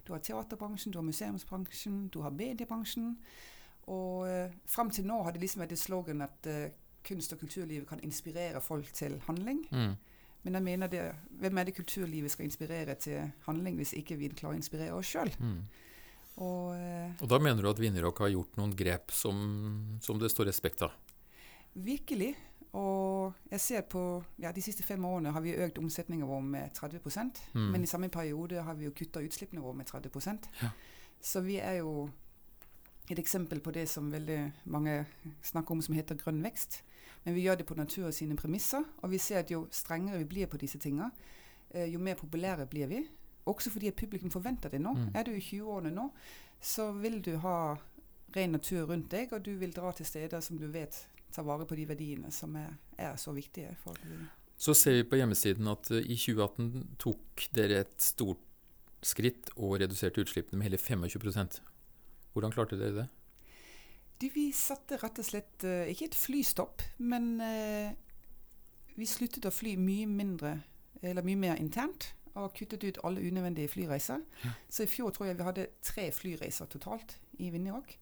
Du 0.08 0.14
har 0.16 0.24
teaterbransjen, 0.26 0.92
du 0.92 0.98
har 0.98 1.06
museumsbransjen, 1.06 2.08
du 2.10 2.22
har 2.26 2.34
mediebransjen. 2.34 3.18
Og 3.94 4.30
eh, 4.30 4.54
fram 4.66 4.90
til 4.90 5.06
nå 5.06 5.20
har 5.24 5.36
det 5.36 5.44
liksom 5.44 5.62
vært 5.62 5.76
et 5.78 5.84
slogan 5.84 6.26
at 6.26 6.50
eh, 6.50 6.74
kunst- 7.06 7.34
og 7.34 7.40
kulturlivet 7.40 7.88
kan 7.90 8.02
inspirere 8.04 8.62
folk 8.62 8.90
til 8.94 9.22
handling. 9.28 9.62
Mm. 9.72 9.94
Men 10.44 10.54
jeg 10.54 10.64
mener 10.64 10.88
det, 10.88 11.04
hvem 11.30 11.58
er 11.58 11.64
det 11.64 11.76
kulturlivet 11.76 12.32
skal 12.32 12.46
inspirere 12.46 12.96
til 12.96 13.32
handling, 13.46 13.76
hvis 13.76 13.94
ikke 13.94 14.18
vi 14.18 14.28
klarer 14.34 14.58
å 14.58 14.62
inspirere 14.62 14.98
oss 14.98 15.14
sjøl? 15.14 15.34
Mm. 15.40 15.62
Og 16.40 17.22
Og 17.22 17.28
da 17.30 17.40
mener 17.40 17.62
du 17.62 17.70
at 17.70 17.80
Vinjerock 17.80 18.24
har 18.24 18.32
gjort 18.32 18.56
noen 18.58 18.72
grep 18.76 19.12
som, 19.12 20.00
som 20.02 20.20
det 20.20 20.32
står 20.32 20.48
respekt 20.48 20.82
av? 20.88 20.96
virkelig. 21.74 22.36
Og 22.72 23.34
jeg 23.52 23.60
ser 23.60 23.82
på 23.92 24.02
ja, 24.40 24.54
de 24.56 24.64
siste 24.64 24.84
fem 24.84 25.04
årene 25.06 25.34
har 25.36 25.44
vi 25.44 25.58
økt 25.60 25.80
omsetningen 25.82 26.28
vår 26.28 26.42
med 26.42 26.74
30 26.74 27.00
Mm. 27.54 27.72
Men 27.72 27.84
i 27.84 27.88
samme 27.88 28.10
periode 28.10 28.62
har 28.62 28.76
vi 28.76 28.86
jo 28.86 28.92
kutta 28.92 29.20
utslippene 29.20 29.62
våre 29.62 29.76
med 29.76 29.88
30 29.88 30.10
Ja. 30.62 30.70
Så 31.22 31.42
vi 31.42 31.58
er 31.60 31.74
jo 31.74 32.10
et 33.10 33.20
eksempel 33.20 33.60
på 33.60 33.72
det 33.72 33.90
som 33.90 34.12
veldig 34.12 34.52
mange 34.66 35.06
snakker 35.42 35.72
om 35.72 35.82
som 35.82 35.96
heter 35.96 36.16
grønn 36.16 36.42
vekst. 36.44 36.82
Men 37.24 37.36
vi 37.36 37.42
gjør 37.42 37.58
det 37.58 37.66
på 37.66 37.76
natur 37.76 38.12
sine 38.12 38.36
premisser, 38.36 38.84
og 39.04 39.10
vi 39.12 39.18
ser 39.18 39.40
at 39.40 39.52
jo 39.52 39.68
strengere 39.72 40.18
vi 40.18 40.26
blir 40.26 40.48
på 40.48 40.58
disse 40.58 40.80
tinga, 40.80 41.12
eh, 41.70 41.86
jo 41.86 42.00
mer 42.00 42.16
populære 42.16 42.66
blir 42.70 42.88
vi. 42.88 43.08
Også 43.50 43.72
fordi 43.74 43.90
at 43.90 43.98
publikum 43.98 44.32
forventer 44.32 44.70
det 44.70 44.82
nå. 44.82 44.94
Mm. 44.94 45.08
Er 45.16 45.26
du 45.26 45.32
i 45.34 45.42
20-årene 45.42 45.94
nå, 45.96 46.10
så 46.62 46.92
vil 46.94 47.22
du 47.26 47.36
ha 47.42 47.78
ren 48.36 48.54
natur 48.56 48.86
rundt 48.92 49.10
deg, 49.12 49.34
og 49.34 49.44
du 49.46 49.56
vil 49.60 49.74
dra 49.76 49.92
til 49.96 50.08
steder 50.08 50.44
som 50.46 50.60
du 50.60 50.68
vet 50.72 51.00
tar 51.32 51.48
vare 51.48 51.66
på 51.68 51.76
de 51.80 51.88
verdiene 51.88 52.32
som 52.32 52.56
er, 52.60 52.76
er 53.00 53.16
så 53.20 53.34
viktige. 53.36 53.76
for 53.84 53.98
Så 54.58 54.74
ser 54.74 55.00
vi 55.00 55.08
på 55.10 55.20
hjemmesiden 55.20 55.68
at 55.72 55.92
uh, 55.92 55.98
i 55.98 56.18
2018 56.18 56.98
tok 57.00 57.48
dere 57.56 57.82
et 57.86 57.98
stort 58.04 58.44
skritt 59.02 59.50
og 59.56 59.80
reduserte 59.82 60.22
utslippene 60.22 60.60
med 60.60 60.70
hele 60.70 60.78
25% 60.78 61.62
Hvordan 62.32 62.52
klarte 62.54 62.78
dere 62.78 62.94
det? 62.96 63.08
Du, 64.22 64.28
vi 64.32 64.52
satte 64.54 65.00
rett 65.02 65.18
og 65.20 65.26
slett 65.26 65.66
uh, 65.66 65.90
ikke 65.90 66.12
et 66.12 66.16
flystopp, 66.16 66.84
men 67.02 67.34
uh, 67.42 67.90
vi 68.96 69.08
sluttet 69.10 69.48
å 69.50 69.52
fly 69.52 69.74
mye 69.82 70.06
mindre, 70.08 70.54
eller 71.02 71.26
mye 71.26 71.40
mer 71.42 71.60
internt. 71.60 72.12
Og 72.36 72.54
kuttet 72.54 72.84
ut 72.84 72.98
alle 73.04 73.20
unødvendige 73.28 73.68
flyreiser. 73.68 74.22
Så 74.70 74.84
i 74.84 74.88
fjor 74.88 75.10
tror 75.12 75.26
jeg 75.26 75.38
vi 75.38 75.44
hadde 75.44 75.68
tre 75.82 76.12
flyreiser 76.12 76.66
totalt 76.66 77.18
i 77.40 77.50
Vinjerock. 77.50 77.98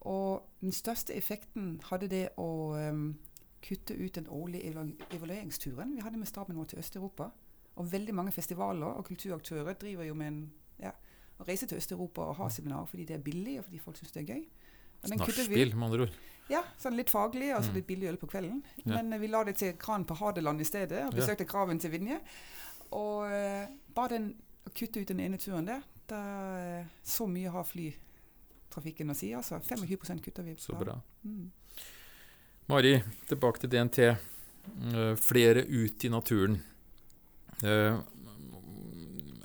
Og 0.00 0.42
den 0.60 0.72
største 0.72 1.14
effekten 1.14 1.80
hadde 1.90 2.08
det 2.08 2.28
å 2.40 2.46
um, 2.90 3.18
kutte 3.62 3.94
ut 3.94 4.14
den 4.14 4.26
årlige 4.28 4.72
evalueringsturen 5.12 5.94
vi 5.94 6.00
hadde 6.02 6.18
med 6.18 6.26
staben 6.26 6.56
vår 6.56 6.64
til 6.72 6.78
Øst-Europa. 6.78 7.28
Og 7.76 7.92
veldig 7.92 8.14
mange 8.14 8.32
festivaler 8.32 8.86
og 8.86 9.04
kulturaktører 9.04 9.72
driver 9.78 10.04
jo 10.08 10.14
med 10.14 10.26
en 10.32 10.40
ja, 10.82 10.90
å 11.38 11.44
reise 11.48 11.66
til 11.68 11.78
Øst-Europa 11.78 12.20
og 12.30 12.36
ha 12.40 12.48
seminar 12.48 12.86
fordi 12.90 13.04
det 13.04 13.14
er 13.18 13.24
billig, 13.24 13.58
og 13.60 13.64
fordi 13.68 13.78
folk 13.78 13.96
syns 14.00 14.12
det 14.16 14.22
er 14.24 14.34
gøy. 14.34 14.42
Nachspiel, 15.08 15.74
med 15.76 15.86
andre 15.86 16.02
ord. 16.02 16.16
ja, 16.50 16.60
sånn 16.78 16.96
litt 16.98 17.08
faglig, 17.08 17.54
altså 17.56 17.70
Mm. 17.70 17.74
litt 17.78 17.86
billig 17.86 18.08
øl 18.10 18.16
på 18.20 18.26
kvelden. 18.28 18.62
Ja. 18.84 18.96
Men 19.00 19.12
eh, 19.12 19.18
vi 19.20 19.26
la 19.28 19.44
det 19.44 19.54
til 19.56 19.72
Kran 19.78 20.04
på 20.04 20.14
Hadeland 20.14 20.60
i 20.60 20.64
stedet, 20.64 21.06
og 21.06 21.14
Ja. 21.14 21.20
besøkte 21.20 21.44
Graven 21.46 21.78
til 21.78 21.90
Vinje. 21.90 22.20
Og 22.96 23.30
eh, 23.30 23.70
bare 23.94 24.16
den, 24.16 24.30
å 24.66 24.72
kutte 24.74 25.02
ut 25.02 25.10
den 25.10 25.22
ene 25.22 25.38
turen 25.40 25.68
der, 25.68 25.84
da, 26.10 26.20
eh, 26.58 26.92
så 27.06 27.28
mye 27.30 27.52
har 27.54 27.66
flytrafikken 27.68 29.12
å 29.12 29.18
si. 29.18 29.32
altså. 29.36 29.60
25 29.62 30.22
kutter 30.24 30.46
vi. 30.46 30.56
Så 30.58 30.78
bra. 30.78 30.98
Mm. 31.24 31.50
Mari, 32.70 32.96
tilbake 33.28 33.62
til 33.62 33.72
DNT. 33.72 34.10
Uh, 34.60 35.14
flere 35.18 35.62
ut 35.64 36.04
i 36.04 36.10
naturen. 36.12 36.58
Uh, 37.64 37.98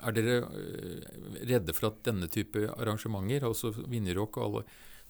er 0.06 0.14
dere 0.16 0.36
eh, 0.44 1.06
redde 1.50 1.74
for 1.76 1.90
at 1.90 2.02
denne 2.06 2.28
type 2.32 2.66
arrangementer, 2.76 3.46
altså 3.46 3.72
Vinjerock 3.76 4.38
og 4.38 4.46
alle 4.46 4.62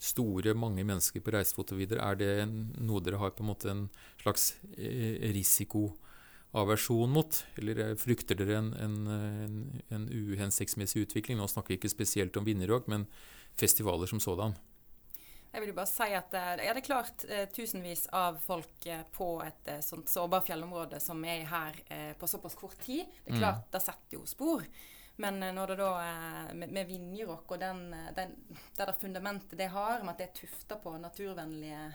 store, 0.02 0.54
mange 0.58 0.84
mennesker 0.84 1.24
på 1.24 1.32
reisefot 1.32 1.72
og 1.72 1.80
videre, 1.80 2.04
er 2.04 2.20
det 2.20 2.30
noe 2.84 3.02
dere 3.04 3.20
har 3.20 3.34
på 3.36 3.44
en 3.44 3.50
måte 3.50 3.70
en 3.72 3.86
slags 4.22 4.54
eh, 4.76 5.16
risikoaversjon 6.56 7.10
mot? 7.10 7.44
Eller 7.58 7.78
eh, 7.90 7.96
frykter 7.96 8.36
dere 8.38 8.56
en, 8.58 8.72
en, 8.74 8.96
en, 9.08 9.82
en 9.92 10.08
uhensiktsmessig 10.08 11.02
utvikling? 11.06 11.38
Nå 11.38 11.46
snakker 11.48 11.74
vi 11.74 11.78
ikke 11.80 11.90
spesielt 11.92 12.36
om 12.36 12.44
Vinjerock, 12.44 12.86
men 12.88 13.06
festivaler 13.56 14.06
som 14.06 14.20
sådan. 14.20 14.56
Jeg 15.52 15.62
vil 15.62 15.70
jo 15.70 15.76
bare 15.78 15.88
si 15.88 16.10
at 16.12 16.32
ja, 16.34 16.56
det 16.74 16.82
er 16.82 16.84
klart 16.84 17.24
eh, 17.28 17.46
tusenvis 17.48 18.06
av 18.12 18.36
folk 18.44 18.86
eh, 18.86 19.04
på 19.14 19.28
et 19.44 19.68
eh, 19.72 19.80
sånt 19.80 20.08
sårbart 20.12 20.46
fjellområde 20.48 20.98
som 21.00 21.22
er 21.24 21.46
her 21.48 21.78
eh, 21.88 22.12
på 22.18 22.26
såpass 22.28 22.54
kort 22.58 22.78
tid. 22.84 23.06
Det 23.24 23.32
er 23.32 23.36
Mm. 23.36 23.40
klart, 23.40 23.62
det 23.72 23.80
setter 23.82 24.18
jo 24.18 24.26
spor. 24.28 24.66
Men 25.16 25.42
eh, 25.42 25.52
når 25.56 25.66
det 25.72 25.76
da 25.80 25.92
med, 26.52 26.72
med 26.72 26.86
Vinjerock 26.90 27.52
og 27.56 27.60
den, 27.62 27.86
den, 28.16 28.34
det 28.76 28.84
der 28.84 28.92
fundamentet 29.00 29.56
det 29.58 29.70
har, 29.72 30.02
med 30.02 30.12
at 30.14 30.18
det 30.18 30.28
er 30.28 30.36
tufta 30.42 30.76
på 30.76 30.92
naturvennlige 31.00 31.86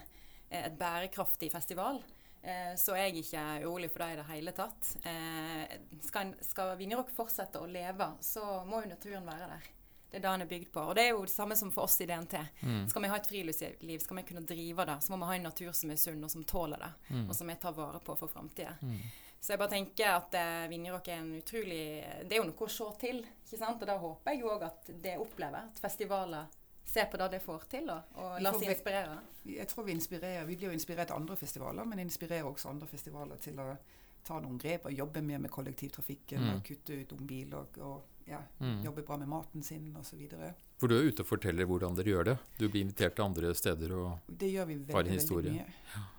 et 0.52 0.74
bærekraftig 0.76 1.48
festival, 1.52 2.02
eh, 2.42 2.72
så 2.76 2.94
er 2.96 3.08
jeg 3.08 3.22
ikke 3.24 3.42
urolig 3.66 3.90
for 3.92 4.04
det 4.04 4.10
i 4.12 4.16
det 4.20 4.26
hele 4.30 4.52
tatt. 4.56 4.96
Eh, 5.08 5.78
skal, 6.06 6.26
en- 6.26 6.36
skal 6.44 6.74
Vinjerock 6.80 7.10
fortsette 7.14 7.60
å 7.62 7.66
leve, 7.70 8.10
så 8.20 8.64
må 8.66 8.82
jo 8.84 8.92
naturen 8.94 9.26
være 9.26 9.48
der. 9.54 9.70
Det 10.12 10.18
er 10.18 10.20
det 10.26 10.28
den 10.28 10.42
er 10.44 10.48
bygd 10.50 10.72
på. 10.74 10.80
Og 10.90 10.94
det 10.94 11.02
er 11.06 11.10
jo 11.14 11.22
det 11.24 11.32
samme 11.32 11.56
som 11.56 11.70
for 11.72 11.86
oss 11.88 11.94
i 12.04 12.06
DNT. 12.06 12.34
Mm. 12.60 12.82
Skal 12.92 13.02
vi 13.02 13.08
ha 13.08 13.16
et 13.16 13.28
friluftsliv, 13.30 13.98
skal 14.04 14.16
vi 14.18 14.22
kunne 14.28 14.42
drive 14.44 14.84
det, 14.84 14.96
så 15.02 15.12
må 15.14 15.22
vi 15.22 15.28
ha 15.30 15.36
en 15.38 15.46
natur 15.48 15.72
som 15.72 15.90
er 15.90 15.96
sunn, 15.96 16.24
og 16.24 16.30
som 16.30 16.44
tåler 16.44 16.82
det. 16.84 16.90
Mm. 17.14 17.28
Og 17.30 17.34
som 17.38 17.48
vi 17.48 17.54
tar 17.62 17.72
vare 17.72 18.00
på 18.04 18.16
for 18.20 18.28
framtida. 18.28 18.74
Mm. 18.82 18.98
Så 19.42 19.54
jeg 19.54 19.58
bare 19.58 19.72
tenker 19.72 20.12
at 20.20 20.34
eh, 20.38 20.68
Vinjerock 20.70 21.08
er 21.08 21.16
en 21.18 21.32
utrolig 21.40 21.80
Det 22.28 22.36
er 22.36 22.38
jo 22.38 22.44
noe 22.50 22.66
å 22.66 22.68
se 22.70 22.84
til, 23.00 23.24
ikke 23.46 23.58
sant? 23.58 23.80
Og 23.82 23.88
da 23.88 23.96
håper 23.98 24.30
jeg 24.36 24.42
jo 24.44 24.52
òg 24.52 24.66
at 24.68 24.90
det 25.02 25.16
opplever. 25.18 25.64
At 25.72 25.80
festivaler 25.82 26.46
ser 26.84 27.06
på 27.10 27.16
det 27.16 27.30
det 27.30 27.42
får 27.42 27.64
til, 27.70 27.88
og, 27.90 28.02
og 28.18 28.40
la 28.42 28.50
oss 28.52 28.62
inspirere. 28.62 29.18
Jeg 29.46 29.66
tror 29.68 29.84
Vi 29.84 29.92
inspirerer, 29.92 30.44
vi 30.46 30.56
blir 30.56 30.68
jo 30.68 30.74
inspirert 30.76 31.10
av 31.10 31.16
andre 31.20 31.36
festivaler, 31.36 31.84
men 31.84 31.98
inspirerer 31.98 32.44
også 32.44 32.68
andre 32.70 32.86
festivaler 32.86 33.36
til 33.42 33.58
å 33.60 33.76
ta 34.24 34.38
noen 34.40 34.58
grep 34.58 34.84
og 34.86 34.92
jobbe 34.94 35.22
mer 35.22 35.38
med 35.42 35.50
kollektivtrafikken. 35.50 36.40
Mm. 36.42 36.50
og 36.56 36.64
Kutte 36.64 37.00
ut 37.00 37.12
ungbil 37.12 37.54
og, 37.58 37.78
og 37.78 38.02
ja, 38.26 38.38
Mm. 38.60 38.84
jobbe 38.84 39.02
bra 39.02 39.16
med 39.18 39.26
maten 39.28 39.62
sin 39.66 39.96
osv. 39.98 40.20
For 40.78 40.86
du 40.86 40.94
er 40.94 41.08
ute 41.08 41.22
og 41.24 41.26
forteller 41.26 41.66
hvordan 41.66 41.96
dere 41.98 42.12
gjør 42.12 42.24
det. 42.24 42.36
Du 42.58 42.68
blir 42.68 42.84
invitert 42.84 43.16
til 43.16 43.24
andre 43.24 43.50
steder 43.54 43.92
og 43.98 44.18
Det 44.28 44.52
gjør 44.52 44.66
vi 44.66 44.74
Har 44.92 45.00
en 45.02 45.10
veldig, 45.10 45.36
veldig 45.36 45.52
mye. 45.52 45.66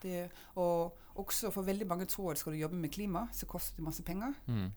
Det, 0.01 0.29
og 0.55 0.97
også 1.15 1.51
for 1.51 1.63
veldig 1.63 1.87
mange 1.87 2.05
tror 2.05 2.31
at 2.31 2.37
skal 2.37 2.51
du 2.53 2.57
jobbe 2.59 2.75
med 2.75 2.91
klima, 2.91 3.27
så 3.31 3.45
koster 3.47 3.77
det 3.77 3.85
masse 3.85 4.03
penger. 4.03 4.33
mm. 4.47 4.67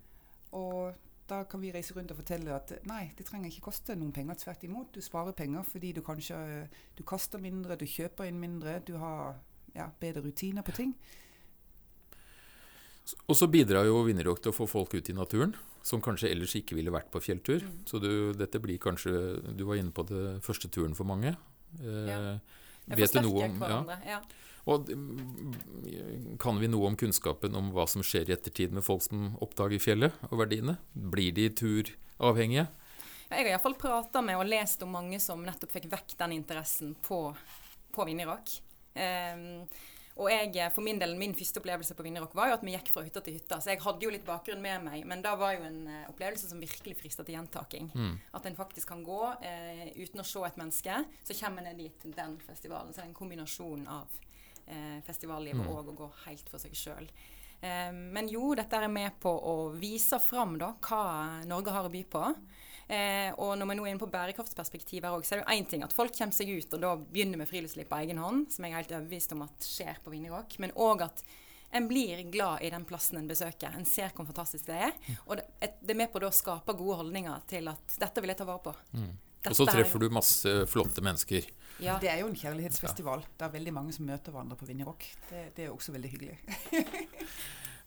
Og 0.52 0.94
da 1.28 1.42
kan 1.50 1.60
vi 1.62 1.72
reise 1.74 1.94
rundt 1.96 2.12
og 2.14 2.20
fortelle 2.20 2.54
at 2.54 2.72
nei, 2.86 3.10
det 3.18 3.26
trenger 3.28 3.50
ikke 3.50 3.66
koste 3.68 3.96
noen 3.98 4.14
penger. 4.14 4.38
Tvert 4.40 4.64
imot, 4.68 4.92
du 4.94 5.02
sparer 5.04 5.36
penger 5.36 5.66
fordi 5.66 5.92
du 5.96 6.02
kanskje 6.06 6.38
du 6.96 7.04
kaster 7.06 7.42
mindre, 7.42 7.78
du 7.78 7.86
kjøper 7.86 8.30
inn 8.30 8.40
mindre, 8.40 8.78
du 8.86 8.94
har 9.02 9.38
ja, 9.76 9.88
bedre 10.00 10.24
rutiner 10.24 10.66
på 10.66 10.74
ting. 10.76 10.94
Og 13.30 13.36
så 13.38 13.46
bidrar 13.46 13.86
jo 13.86 14.00
Vinjerock 14.06 14.40
til 14.42 14.50
å 14.50 14.56
få 14.56 14.66
folk 14.70 14.96
ut 14.96 15.10
i 15.10 15.14
naturen, 15.14 15.54
som 15.86 16.02
kanskje 16.02 16.32
ellers 16.32 16.56
ikke 16.58 16.74
ville 16.78 16.90
vært 16.90 17.12
på 17.14 17.22
fjelltur. 17.22 17.62
Mm. 17.62 17.82
Så 17.86 18.00
du, 18.02 18.10
dette 18.34 18.58
blir 18.62 18.80
kanskje 18.82 19.12
Du 19.54 19.62
var 19.68 19.78
inne 19.78 19.94
på 19.94 20.02
det 20.08 20.40
første 20.42 20.70
turen 20.72 20.96
for 20.98 21.06
mange. 21.08 21.36
Eh, 21.80 22.06
Ja. 22.10 22.38
Jeg 22.86 23.00
vet 23.00 23.14
du 23.16 23.24
noe 23.26 23.46
om 23.48 23.62
ja. 23.66 23.78
Ja. 24.06 24.18
Og 24.66 24.88
kan 26.42 26.58
vi 26.58 26.70
noe 26.70 26.90
om 26.90 26.96
kunnskapen 26.98 27.54
om 27.54 27.70
hva 27.74 27.86
som 27.90 28.02
skjer 28.02 28.30
i 28.30 28.34
ettertid 28.34 28.74
med 28.74 28.82
folk 28.86 29.04
som 29.06 29.36
oppdager 29.44 29.82
fjellet 29.82 30.26
og 30.30 30.40
verdiene? 30.42 30.74
Blir 30.92 31.34
de 31.36 31.48
turavhengige? 31.54 32.66
Jeg 33.26 33.42
har 33.42 33.52
iallfall 33.52 33.76
prata 33.78 34.22
med 34.22 34.38
og 34.38 34.46
lest 34.46 34.82
om 34.86 34.92
mange 34.94 35.18
som 35.22 35.42
nettopp 35.42 35.72
fikk 35.74 35.90
vekk 35.90 36.16
den 36.18 36.34
interessen 36.38 36.94
på, 37.06 37.20
på 37.94 38.06
Vinjerak. 38.06 38.58
Um, 38.96 39.66
og 40.16 40.30
jeg, 40.32 40.70
for 40.72 40.80
min 40.80 40.96
del, 40.96 41.12
min 41.20 41.34
første 41.36 41.60
opplevelse 41.60 41.94
på 41.96 42.04
Vinjerock 42.06 42.32
var 42.38 42.48
jo 42.48 42.56
at 42.56 42.62
vi 42.64 42.72
gikk 42.72 42.88
fra 42.94 43.02
hytta 43.04 43.20
til 43.20 43.36
hytta. 43.36 43.58
Så 43.60 43.74
jeg 43.74 43.82
hadde 43.84 44.06
jo 44.06 44.12
litt 44.14 44.24
bakgrunn 44.24 44.62
med 44.64 44.86
meg, 44.86 45.02
men 45.08 45.20
da 45.24 45.34
var 45.36 45.52
jo 45.58 45.66
en 45.66 45.82
eh, 45.92 46.06
opplevelse 46.08 46.48
som 46.48 46.62
virkelig 46.62 46.94
frista 47.02 47.26
til 47.26 47.36
gjentaking. 47.36 47.90
Mm. 47.92 48.14
At 48.38 48.48
en 48.48 48.56
faktisk 48.56 48.88
kan 48.94 49.02
gå 49.04 49.20
eh, 49.44 49.90
uten 49.98 50.22
å 50.22 50.24
se 50.24 50.40
et 50.48 50.56
menneske. 50.56 51.02
Så 51.20 51.36
kommer 51.36 51.68
en 51.68 51.76
dit 51.82 52.00
til 52.00 52.16
den 52.16 52.38
festivalen. 52.46 52.94
Så 52.94 53.02
det 53.02 53.04
er 53.04 53.10
en 53.10 53.18
kombinasjon 53.18 53.84
av 53.92 54.16
eh, 54.66 55.00
festivallivet 55.06 55.62
Mm. 55.64 55.68
og 55.72 55.96
gå 55.96 56.10
helt 56.26 56.48
for 56.48 56.58
seg 56.58 56.72
sjøl. 56.74 57.08
Eh, 57.62 57.92
men 57.92 58.28
jo, 58.28 58.54
dette 58.54 58.76
er 58.76 58.88
med 58.88 59.18
på 59.20 59.30
å 59.32 59.72
vise 59.78 60.18
fram 60.20 60.58
da, 60.58 60.74
hva 60.80 61.44
Norge 61.46 61.72
har 61.72 61.84
å 61.88 61.92
by 61.92 62.04
på. 62.04 62.24
Eh, 62.88 63.32
og 63.38 63.56
når 63.58 63.66
vi 63.66 63.74
nå 63.74 63.86
er 63.86 63.90
inne 63.94 63.98
på 63.98 64.10
bærekraftsperspektivet 64.12 65.10
òg, 65.10 65.24
så 65.26 65.34
er 65.34 65.40
det 65.40 65.46
jo 65.46 65.56
én 65.56 65.66
ting 65.68 65.82
at 65.82 65.92
folk 65.92 66.12
kommer 66.14 66.32
seg 66.36 66.52
ut 66.52 66.74
og 66.76 66.80
da 66.84 66.92
begynner 66.96 67.38
med 67.40 67.48
friluftsliv 67.48 67.88
på 67.88 67.98
egen 68.04 68.18
hånd, 68.22 68.52
som 68.52 68.64
jeg 68.64 68.72
er 68.72 68.76
helt 68.76 68.92
overbevist 68.92 69.32
om 69.34 69.42
at 69.42 69.58
skjer 69.66 69.98
på 70.04 70.12
Vinjerock, 70.14 70.58
men 70.62 70.70
òg 70.76 71.02
at 71.08 71.24
en 71.74 71.88
blir 71.88 72.22
glad 72.30 72.62
i 72.62 72.70
den 72.70 72.84
plassen 72.86 73.18
en 73.18 73.26
besøker. 73.26 73.74
En 73.74 73.84
ser 73.84 74.12
hvor 74.14 74.24
fantastisk 74.28 74.66
det 74.68 74.76
er. 74.86 74.92
Og 75.26 75.36
det, 75.36 75.48
det 75.82 75.90
er 75.90 75.98
med 75.98 76.12
på 76.12 76.22
å 76.22 76.30
skape 76.32 76.76
gode 76.78 77.00
holdninger 77.02 77.42
til 77.50 77.66
at 77.68 77.96
dette 77.98 78.22
vil 78.22 78.30
jeg 78.30 78.38
ta 78.38 78.46
vare 78.46 78.62
på. 78.62 78.74
Mm. 78.94 79.10
Dette 79.46 79.54
Og 79.54 79.58
så 79.60 79.66
er- 79.70 79.76
treffer 79.78 80.02
du 80.02 80.08
masse 80.10 80.52
flotte 80.66 81.02
mennesker. 81.06 81.46
ja, 81.80 81.98
Det 82.02 82.08
er 82.10 82.18
jo 82.24 82.26
en 82.28 82.34
kjærlighetsfestival. 82.34 83.22
Det 83.38 83.46
er 83.46 83.52
veldig 83.54 83.72
mange 83.72 83.92
som 83.94 84.06
møter 84.06 84.32
hverandre 84.34 84.56
på 84.58 84.66
Vinjerock. 84.66 85.06
Det, 85.30 85.54
det 85.56 85.66
er 85.66 85.70
også 85.74 85.92
veldig 85.94 86.10
hyggelig. 86.10 86.38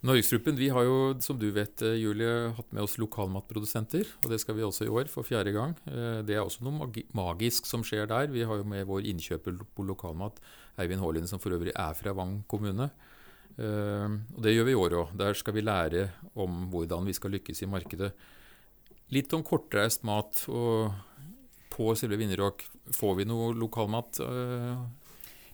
Norgesgruppen 0.08 0.56
vi 0.56 0.70
har 0.72 0.86
jo, 0.88 0.94
som 1.20 1.36
du 1.40 1.50
vet, 1.52 1.82
eh, 1.84 1.98
Julie, 2.00 2.54
hatt 2.56 2.70
med 2.72 2.86
oss 2.86 2.96
lokalmatprodusenter. 3.02 4.08
Og 4.24 4.30
det 4.32 4.40
skal 4.40 4.56
vi 4.56 4.64
også 4.64 4.86
i 4.88 4.92
år, 4.94 5.10
for 5.12 5.28
fjerde 5.28 5.52
gang. 5.52 5.74
Eh, 5.92 6.22
Det 6.24 6.38
er 6.38 6.46
også 6.46 6.64
noe 6.64 6.78
magi 6.88 7.04
magisk 7.14 7.66
som 7.68 7.84
skjer 7.84 8.08
der. 8.08 8.28
Vi 8.32 8.46
har 8.48 8.56
jo 8.58 8.64
med 8.64 8.88
vår 8.88 9.04
innkjøper 9.04 9.60
på 9.76 9.84
lokalmat, 9.86 10.40
Eivind 10.80 11.02
Haalien, 11.04 11.28
som 11.28 11.40
for 11.40 11.52
øvrig 11.52 11.74
er 11.76 11.94
fra 12.00 12.14
Vang 12.16 12.46
kommune. 12.48 12.90
Eh, 13.60 14.08
Og 14.08 14.40
det 14.42 14.56
gjør 14.56 14.66
vi 14.66 14.72
i 14.72 14.80
år 14.80 14.92
òg. 14.96 15.18
Der 15.18 15.34
skal 15.34 15.54
vi 15.54 15.62
lære 15.68 16.10
om 16.34 16.70
hvordan 16.72 17.04
vi 17.06 17.12
skal 17.14 17.32
lykkes 17.32 17.62
i 17.64 17.66
markedet. 17.68 18.14
Litt 19.12 19.34
om 19.34 19.44
kortreist 19.44 20.04
mat. 20.06 20.46
Og 20.48 20.94
på 21.80 21.94
selve 21.96 22.20
Vinjerock, 22.20 22.66
får 22.92 23.14
vi 23.22 23.28
noe 23.30 23.54
lokalmat? 23.56 24.20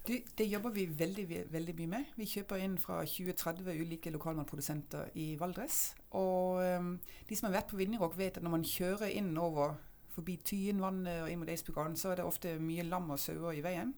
Det, 0.05 0.19
det 0.37 0.45
jobber 0.45 0.73
vi 0.73 0.85
veldig, 0.85 1.25
veldig 1.53 1.73
mye 1.79 1.91
med. 1.95 2.09
Vi 2.17 2.27
kjøper 2.29 2.61
inn 2.61 2.75
fra 2.81 2.99
20-30 3.05 3.69
ulike 3.81 4.13
lokalmatprodusenter 4.13 5.15
i 5.21 5.31
Valdres. 5.39 5.95
Og 6.17 6.61
um, 6.61 6.91
de 7.29 7.37
som 7.37 7.47
har 7.49 7.59
vært 7.59 7.71
på 7.71 7.79
Vinjerock, 7.79 8.17
vet 8.17 8.37
at 8.37 8.45
når 8.45 8.53
man 8.53 8.65
kjører 8.69 9.13
inn 9.13 9.31
over 9.41 9.77
forbi 10.15 10.37
Tyenvannet 10.45 11.23
og 11.23 11.31
inn 11.31 11.41
mot 11.41 11.49
Eidsbugarden, 11.51 11.97
så 11.99 12.11
er 12.11 12.19
det 12.19 12.27
ofte 12.27 12.53
mye 12.61 12.85
lam 12.85 13.09
og 13.15 13.21
sauer 13.21 13.57
i 13.57 13.63
veien. 13.65 13.95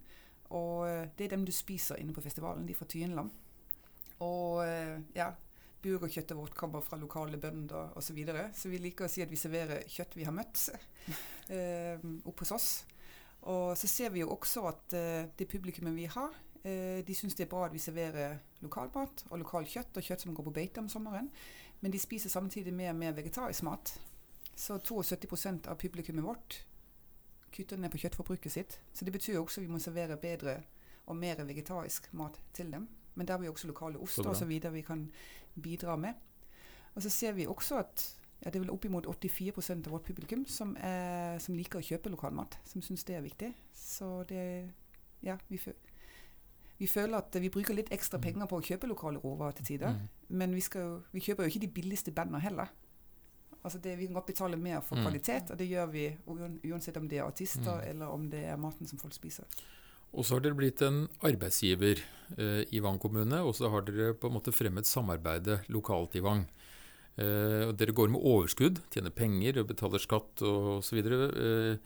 Og 0.56 0.88
eh, 0.88 1.10
det 1.18 1.28
er 1.28 1.36
dem 1.36 1.44
du 1.46 1.52
spiser 1.52 2.00
inne 2.00 2.16
på 2.16 2.24
festivalen. 2.24 2.66
De 2.68 2.76
får 2.78 2.90
Tyinlam. 2.94 3.30
Og 4.24 4.64
eh, 4.64 4.96
ja, 5.18 5.34
burgerkjøttet 5.88 6.38
vårt 6.38 6.56
kommer 6.58 6.84
fra 6.86 7.00
lokale 7.00 7.40
bønder 7.42 7.96
osv. 7.96 8.12
Så, 8.12 8.18
videre. 8.18 8.50
så 8.54 8.70
vi 8.72 8.82
liker 8.84 9.08
å 9.08 9.12
si 9.12 9.24
at 9.24 9.32
vi 9.32 9.40
serverer 9.40 9.88
kjøtt 9.90 10.18
vi 10.20 10.28
har 10.28 10.36
møtt 10.36 10.68
eh, 11.56 12.04
oppe 12.28 12.44
hos 12.44 12.54
oss. 12.56 12.70
Og 13.48 13.78
så 13.80 13.88
ser 13.88 14.12
vi 14.12 14.24
jo 14.24 14.34
også 14.34 14.66
at 14.68 14.98
eh, 14.98 15.30
det 15.40 15.48
publikummet 15.50 15.96
vi 15.96 16.08
har, 16.12 16.36
eh, 16.64 17.00
de 17.08 17.16
syns 17.16 17.38
det 17.38 17.48
er 17.48 17.52
bra 17.54 17.66
at 17.68 17.76
vi 17.76 17.82
serverer 17.82 18.40
lokalmat 18.66 19.28
og 19.30 19.42
lokal 19.44 19.68
kjøtt, 19.70 19.96
og 19.98 20.04
kjøtt 20.04 20.26
som 20.26 20.36
går 20.36 20.50
på 20.50 20.56
beite 20.60 20.84
om 20.84 20.90
sommeren. 20.92 21.32
Men 21.80 21.94
de 21.94 22.02
spiser 22.02 22.34
samtidig 22.34 22.74
mer 22.74 22.92
og 22.92 23.00
mer 23.00 23.16
vegetarisk 23.16 23.64
mat. 23.68 23.94
Så 24.58 24.80
72% 24.82 25.70
av 25.70 25.78
publikummet 25.78 26.26
vårt 26.26 26.64
kutter 27.54 27.78
ned 27.78 27.94
på 27.94 28.02
kjøttforbruket 28.02 28.52
sitt. 28.52 28.80
Så 28.94 29.06
det 29.06 29.14
betyr 29.14 29.38
jo 29.38 29.44
også 29.46 29.62
at 29.62 29.68
vi 29.68 29.72
må 29.72 29.80
servere 29.82 30.18
bedre 30.20 30.60
og 31.08 31.16
mer 31.16 31.40
vegetarisk 31.46 32.10
mat 32.18 32.40
til 32.54 32.72
dem. 32.74 32.88
Men 33.18 33.26
der 33.28 33.34
har 33.38 33.42
vi 33.42 33.50
også 33.50 33.68
lokale 33.68 33.98
oster 34.00 34.30
osv. 34.30 34.54
vi 34.74 34.82
kan 34.86 35.08
bidra 35.62 35.96
med. 35.98 36.14
Og 36.96 37.02
så 37.04 37.10
ser 37.10 37.34
vi 37.38 37.46
også 37.50 37.80
at 37.82 38.06
ja, 38.46 38.50
det 38.52 38.56
er 38.60 38.64
vel 38.64 38.70
oppimot 38.72 39.06
84% 39.10 39.88
av 39.88 39.92
vårt 39.96 40.04
publikum 40.06 40.46
som, 40.46 40.76
er, 40.78 41.40
som 41.42 41.56
liker 41.58 41.80
å 41.80 41.86
kjøpe 41.86 42.10
lokalmat. 42.14 42.60
Som 42.70 42.82
syns 42.86 43.04
det 43.04 43.16
er 43.18 43.22
viktig. 43.26 43.54
Så 43.74 44.24
det 44.30 44.44
Ja, 45.26 45.38
vi, 45.50 45.58
vi 46.78 46.88
føler 46.88 47.18
at 47.18 47.34
vi 47.42 47.50
bruker 47.50 47.74
litt 47.74 47.90
ekstra 47.92 48.20
penger 48.22 48.46
på 48.46 48.60
å 48.60 48.62
kjøpe 48.62 48.88
lokale 48.88 49.18
råvarer 49.24 49.56
til 49.58 49.66
tider. 49.66 49.96
Mm. 49.98 50.10
Men 50.38 50.54
vi, 50.54 50.62
skal, 50.62 50.82
jo- 50.82 51.02
vi 51.12 51.20
kjøper 51.26 51.44
jo 51.44 51.50
ikke 51.50 51.64
de 51.66 51.72
billigste 51.74 52.12
bandene 52.14 52.40
heller. 52.44 52.70
Altså 53.64 53.80
det, 53.82 53.96
vi 53.98 54.06
kan 54.06 54.14
godt 54.14 54.26
betale 54.30 54.58
mer 54.62 54.82
for 54.86 54.96
Mm. 54.96 55.04
kvalitet, 55.08 55.50
og 55.52 55.58
det 55.58 55.68
gjør 55.68 55.86
vi 55.92 56.04
uansett 56.70 56.98
om 56.98 57.08
det 57.10 57.18
er 57.18 57.24
artister 57.26 57.82
Mm. 57.82 57.90
eller 57.90 58.06
om 58.14 58.30
det 58.30 58.44
er 58.46 58.56
maten 58.58 58.88
som 58.88 59.00
folk 59.00 59.14
spiser. 59.14 59.44
Og 60.18 60.26
så 60.26 60.38
har 60.38 60.44
dere 60.44 60.58
blitt 60.58 60.82
en 60.82 61.04
arbeidsgiver 61.26 62.02
eh, 62.42 62.64
i 62.74 62.82
Vang 62.82 62.98
kommune, 63.02 63.44
og 63.46 63.54
så 63.56 63.70
har 63.70 63.86
dere 63.86 64.16
på 64.18 64.30
en 64.30 64.38
måte 64.40 64.54
fremmet 64.56 64.90
samarbeidet 64.90 65.62
lokalt 65.70 66.18
i 66.18 66.24
Vang. 66.26 66.48
Eh, 67.18 67.70
dere 67.78 67.94
går 67.98 68.10
med 68.14 68.26
overskudd, 68.26 68.82
tjener 68.94 69.14
penger 69.14 69.62
og 69.62 69.70
betaler 69.70 70.02
skatt 70.02 70.42
osv. 70.46 71.00
Eh, 71.02 71.78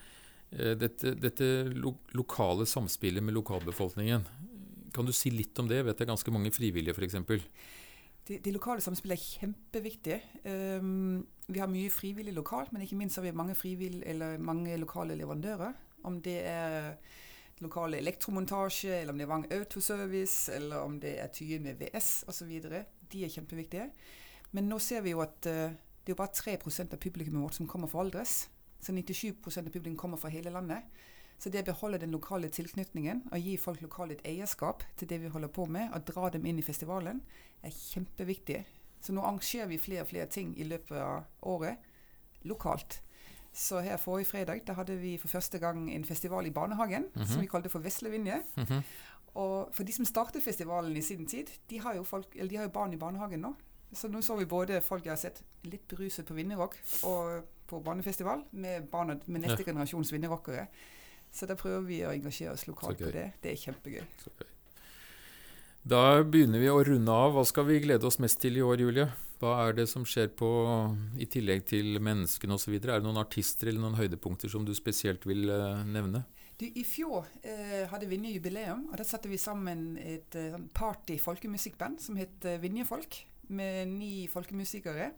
eh, 0.55 0.73
dette 0.79 1.15
dette 1.19 1.51
lo 1.75 1.97
lokale 2.15 2.67
samspillet 2.67 3.23
med 3.23 3.35
lokalbefolkningen, 3.35 4.25
kan 4.91 5.07
du 5.07 5.13
si 5.15 5.31
litt 5.31 5.59
om 5.59 5.67
det? 5.67 5.79
Jeg 5.79 5.87
vet 5.87 5.99
det 5.99 6.05
er 6.07 6.11
ganske 6.11 6.33
mange 6.35 6.51
frivillige 6.51 6.95
f.eks. 6.95 7.19
De, 8.27 8.37
det 8.43 8.51
lokale 8.51 8.83
samspillet 8.83 9.15
er 9.15 9.39
kjempeviktig. 9.39 10.17
Um, 10.45 11.23
vi 11.47 11.61
har 11.63 11.71
mye 11.71 11.91
frivillig 11.91 12.35
lokalt, 12.35 12.71
men 12.71 12.83
ikke 12.83 12.99
minst 12.99 13.17
har 13.17 13.23
vi 13.25 13.31
mange, 13.35 13.55
eller 14.05 14.37
mange 14.37 14.75
lokale 14.77 15.15
leverandører. 15.19 15.73
Om 16.03 16.19
det 16.23 16.37
er 16.43 16.99
lokale 17.61 17.99
elektromontasje, 18.01 19.01
eller 19.01 19.13
om 19.13 19.19
det 19.19 19.25
er 19.25 19.31
Vang 19.31 19.45
Autoservice, 19.53 20.51
eller 20.55 20.81
om 20.81 20.97
det 21.01 21.15
er 21.21 21.31
Tyene 21.33 21.75
VS 21.79 22.25
osv. 22.31 22.51
De 23.11 23.23
er 23.25 23.31
kjempeviktige. 23.33 23.87
Men 24.51 24.67
nå 24.67 24.79
ser 24.83 25.05
vi 25.05 25.13
jo 25.13 25.21
at 25.23 25.47
uh, 25.47 25.71
det 26.05 26.13
er 26.13 26.19
bare 26.19 26.33
3% 26.35 26.95
av 26.95 26.99
publikummet 26.99 27.45
vårt 27.45 27.59
som 27.59 27.69
kommer 27.69 27.91
fra 27.91 28.03
Aldres. 28.03 28.49
Så 28.81 28.91
97% 28.91 29.67
av 29.67 29.69
publikum 29.69 29.97
kommer 29.97 30.17
fra 30.17 30.31
hele 30.33 30.51
landet. 30.51 30.89
Så 31.41 31.49
det 31.49 31.63
å 31.63 31.71
beholde 31.71 32.01
den 32.01 32.13
lokale 32.13 32.51
tilknytningen 32.53 33.23
og 33.31 33.45
gi 33.45 33.55
folk 33.57 33.81
lokalt 33.81 34.13
et 34.13 34.27
eierskap 34.29 34.83
til 34.97 35.09
det 35.09 35.21
vi 35.23 35.31
holder 35.33 35.49
på 35.53 35.65
med, 35.65 35.89
og 35.93 36.05
dra 36.05 36.29
dem 36.33 36.45
inn 36.45 36.59
i 36.61 36.65
festivalen, 36.65 37.23
er 37.65 37.73
kjempeviktig. 37.73 38.59
Så 39.01 39.13
nå 39.13 39.23
arrangerer 39.25 39.71
vi 39.71 39.79
flere 39.81 40.05
og 40.05 40.11
flere 40.11 40.29
ting 40.29 40.51
i 40.57 40.67
løpet 40.69 40.99
av 41.01 41.25
året 41.49 41.81
lokalt. 42.45 42.99
Så 43.53 43.81
her 43.83 43.97
forrige 43.99 44.29
fredag 44.29 44.61
da 44.67 44.73
hadde 44.73 44.95
vi 45.01 45.17
for 45.19 45.27
første 45.27 45.59
gang 45.59 45.89
en 45.91 46.05
festival 46.07 46.45
i 46.47 46.53
barnehagen 46.55 47.09
som 47.25 47.41
vi 47.41 47.49
kalte 47.51 47.69
for 47.69 47.83
Veslevinje. 47.83 48.43
Mhm. 48.57 48.83
Og 49.33 49.69
for 49.71 49.87
de 49.87 49.93
som 49.95 50.05
startet 50.05 50.43
festivalen 50.43 50.95
i 50.97 51.01
sin 51.01 51.25
tid, 51.25 51.47
de 51.69 51.79
har 51.79 51.95
jo, 51.95 52.03
folk, 52.03 52.35
eller 52.35 52.49
de 52.49 52.55
har 52.55 52.63
jo 52.63 52.69
barn 52.69 52.93
i 52.93 52.97
barnehagen 52.97 53.39
nå. 53.39 53.53
Så 53.93 54.07
nå 54.07 54.21
så 54.23 54.35
vi 54.39 54.45
både 54.45 54.81
folk 54.81 55.05
jeg 55.05 55.11
har 55.11 55.19
sett 55.19 55.41
litt 55.63 55.87
beruset 55.87 56.27
på 56.27 56.35
Vinnerrock 56.35 56.77
og 57.07 57.43
på 57.67 57.79
barnefestival, 57.83 58.43
med 58.51 58.89
barna 58.91 59.17
med 59.25 59.45
neste 59.45 59.63
generasjons 59.63 60.11
vinnerrockere. 60.11 60.67
Så 61.31 61.47
da 61.47 61.55
prøver 61.55 61.85
vi 61.87 62.01
å 62.03 62.11
engasjere 62.11 62.55
oss 62.57 62.67
lokalt 62.67 62.99
på 62.99 63.11
det. 63.11 63.29
Det 63.43 63.53
er 63.53 63.59
kjempegøy. 63.59 64.01
Da 65.87 66.21
begynner 66.23 66.59
vi 66.59 66.67
å 66.69 66.81
runde 66.83 67.11
av. 67.11 67.31
Hva 67.35 67.45
skal 67.47 67.65
vi 67.69 67.79
glede 67.83 68.07
oss 68.07 68.19
mest 68.19 68.41
til 68.43 68.59
i 68.59 68.65
år, 68.65 68.83
Julie? 68.83 69.07
Hva 69.41 69.55
er 69.63 69.73
det 69.73 69.87
som 69.89 70.03
skjer 70.05 70.27
på, 70.37 70.47
i 71.17 71.25
tillegg 71.25 71.63
til 71.65 71.97
menneskene 72.03 72.53
osv.? 72.53 72.75
Er 72.77 72.99
det 72.99 73.05
noen 73.07 73.17
artister 73.17 73.71
eller 73.71 73.81
noen 73.81 73.97
høydepunkter 73.97 74.51
som 74.53 74.67
du 74.67 74.75
spesielt 74.77 75.25
vil 75.25 75.49
eh, 75.49 75.81
nevne? 75.89 76.21
Du, 76.61 76.67
I 76.67 76.83
fjor 76.85 77.25
eh, 77.41 77.87
hadde 77.89 78.05
Vinje 78.05 78.35
jubileum, 78.35 78.83
og 78.91 78.99
da 79.01 79.05
satte 79.07 79.31
vi 79.31 79.39
sammen 79.41 79.95
et 79.97 80.35
eh, 80.37 80.51
sånn 80.53 80.67
party-folkemusikkband 80.77 82.03
som 82.03 82.19
het 82.21 82.45
eh, 82.45 82.59
Vinjefolk, 82.61 83.17
med 83.49 83.89
ni 83.95 84.27
folkemusikere. 84.29 85.09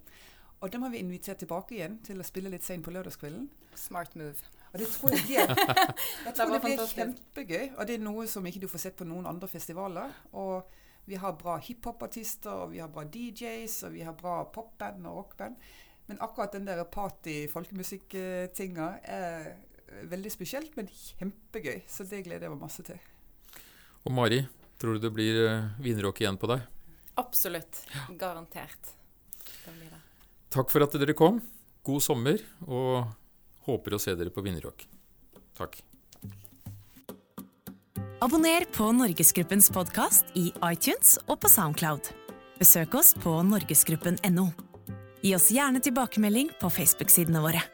Og 0.63 0.71
dem 0.71 0.85
har 0.87 0.93
vi 0.93 1.01
invitert 1.03 1.43
tilbake 1.43 1.75
igjen 1.75 1.99
til 2.07 2.23
å 2.23 2.25
spille 2.25 2.53
litt 2.53 2.63
seint 2.63 2.85
på 2.85 2.93
lørdagskvelden. 2.95 3.49
Smart 3.75 4.15
move. 4.15 4.39
Og 4.71 4.79
det 4.79 4.87
tror 4.93 5.11
jeg 5.11 5.25
blir, 5.27 5.51
jeg 6.29 6.37
tror 6.37 6.53
det, 6.53 6.55
det 6.55 6.63
blir 6.63 6.87
kjempegøy. 6.93 7.65
Og 7.75 7.83
det 7.89 7.99
er 7.99 8.07
noe 8.07 8.23
som 8.31 8.47
ikke 8.47 8.63
du 8.63 8.69
får 8.71 8.85
sett 8.85 8.97
på 9.03 9.09
noen 9.09 9.27
andre 9.27 9.51
festivaler. 9.51 10.15
Og 10.31 10.63
vi 11.05 11.15
har 11.19 11.35
bra 11.39 11.57
hiphop-artister, 11.59 12.63
og 12.65 12.71
vi 12.73 12.79
har 12.79 12.89
bra 12.91 13.03
DJs, 13.03 13.83
og 13.87 13.91
vi 13.97 14.03
har 14.07 14.15
bra 14.17 14.43
popband 14.53 15.07
og 15.09 15.17
rockband. 15.23 15.55
Men 16.07 16.19
akkurat 16.23 16.55
den 16.55 16.67
der 16.67 16.83
party-folkemusikk-tinga 16.91 18.87
er 19.03 19.53
veldig 20.09 20.31
spesielt, 20.31 20.75
men 20.79 20.87
kjempegøy. 20.91 21.83
Så 21.87 22.03
det 22.07 22.23
gleder 22.27 22.47
jeg 22.47 22.55
meg 22.55 22.63
masse 22.63 22.83
til. 22.87 22.99
Og 24.03 24.11
Mari, 24.15 24.41
tror 24.81 24.97
du 24.97 24.99
det 25.05 25.13
blir 25.15 25.35
eh, 25.47 25.69
vinrock 25.83 26.21
igjen 26.23 26.39
på 26.39 26.49
deg? 26.51 26.65
Absolutt. 27.19 27.83
Garantert. 28.19 28.95
Det 29.63 29.71
blir 29.75 29.91
det. 29.91 30.01
Takk 30.53 30.71
for 30.73 30.85
at 30.85 30.95
dere 30.99 31.15
kom. 31.17 31.39
God 31.83 32.03
sommer, 32.03 32.39
og 32.67 33.11
håper 33.67 33.95
å 33.95 34.01
se 34.01 34.15
dere 34.15 34.31
på 34.33 34.43
Vinrock. 34.45 34.85
Takk. 35.57 35.81
Abonner 38.23 38.63
på 38.71 38.85
Norgesgruppens 38.95 39.65
podkast 39.75 40.29
i 40.39 40.45
iTunes 40.63 41.17
og 41.27 41.41
på 41.43 41.49
Soundcloud. 41.51 42.05
Besøk 42.55 42.93
oss 42.95 43.09
på 43.19 43.33
norgesgruppen.no. 43.43 44.45
Gi 45.19 45.33
oss 45.35 45.49
gjerne 45.51 45.81
tilbakemelding 45.83 46.53
på 46.61 46.69
Facebook-sidene 46.71 47.41
våre. 47.43 47.65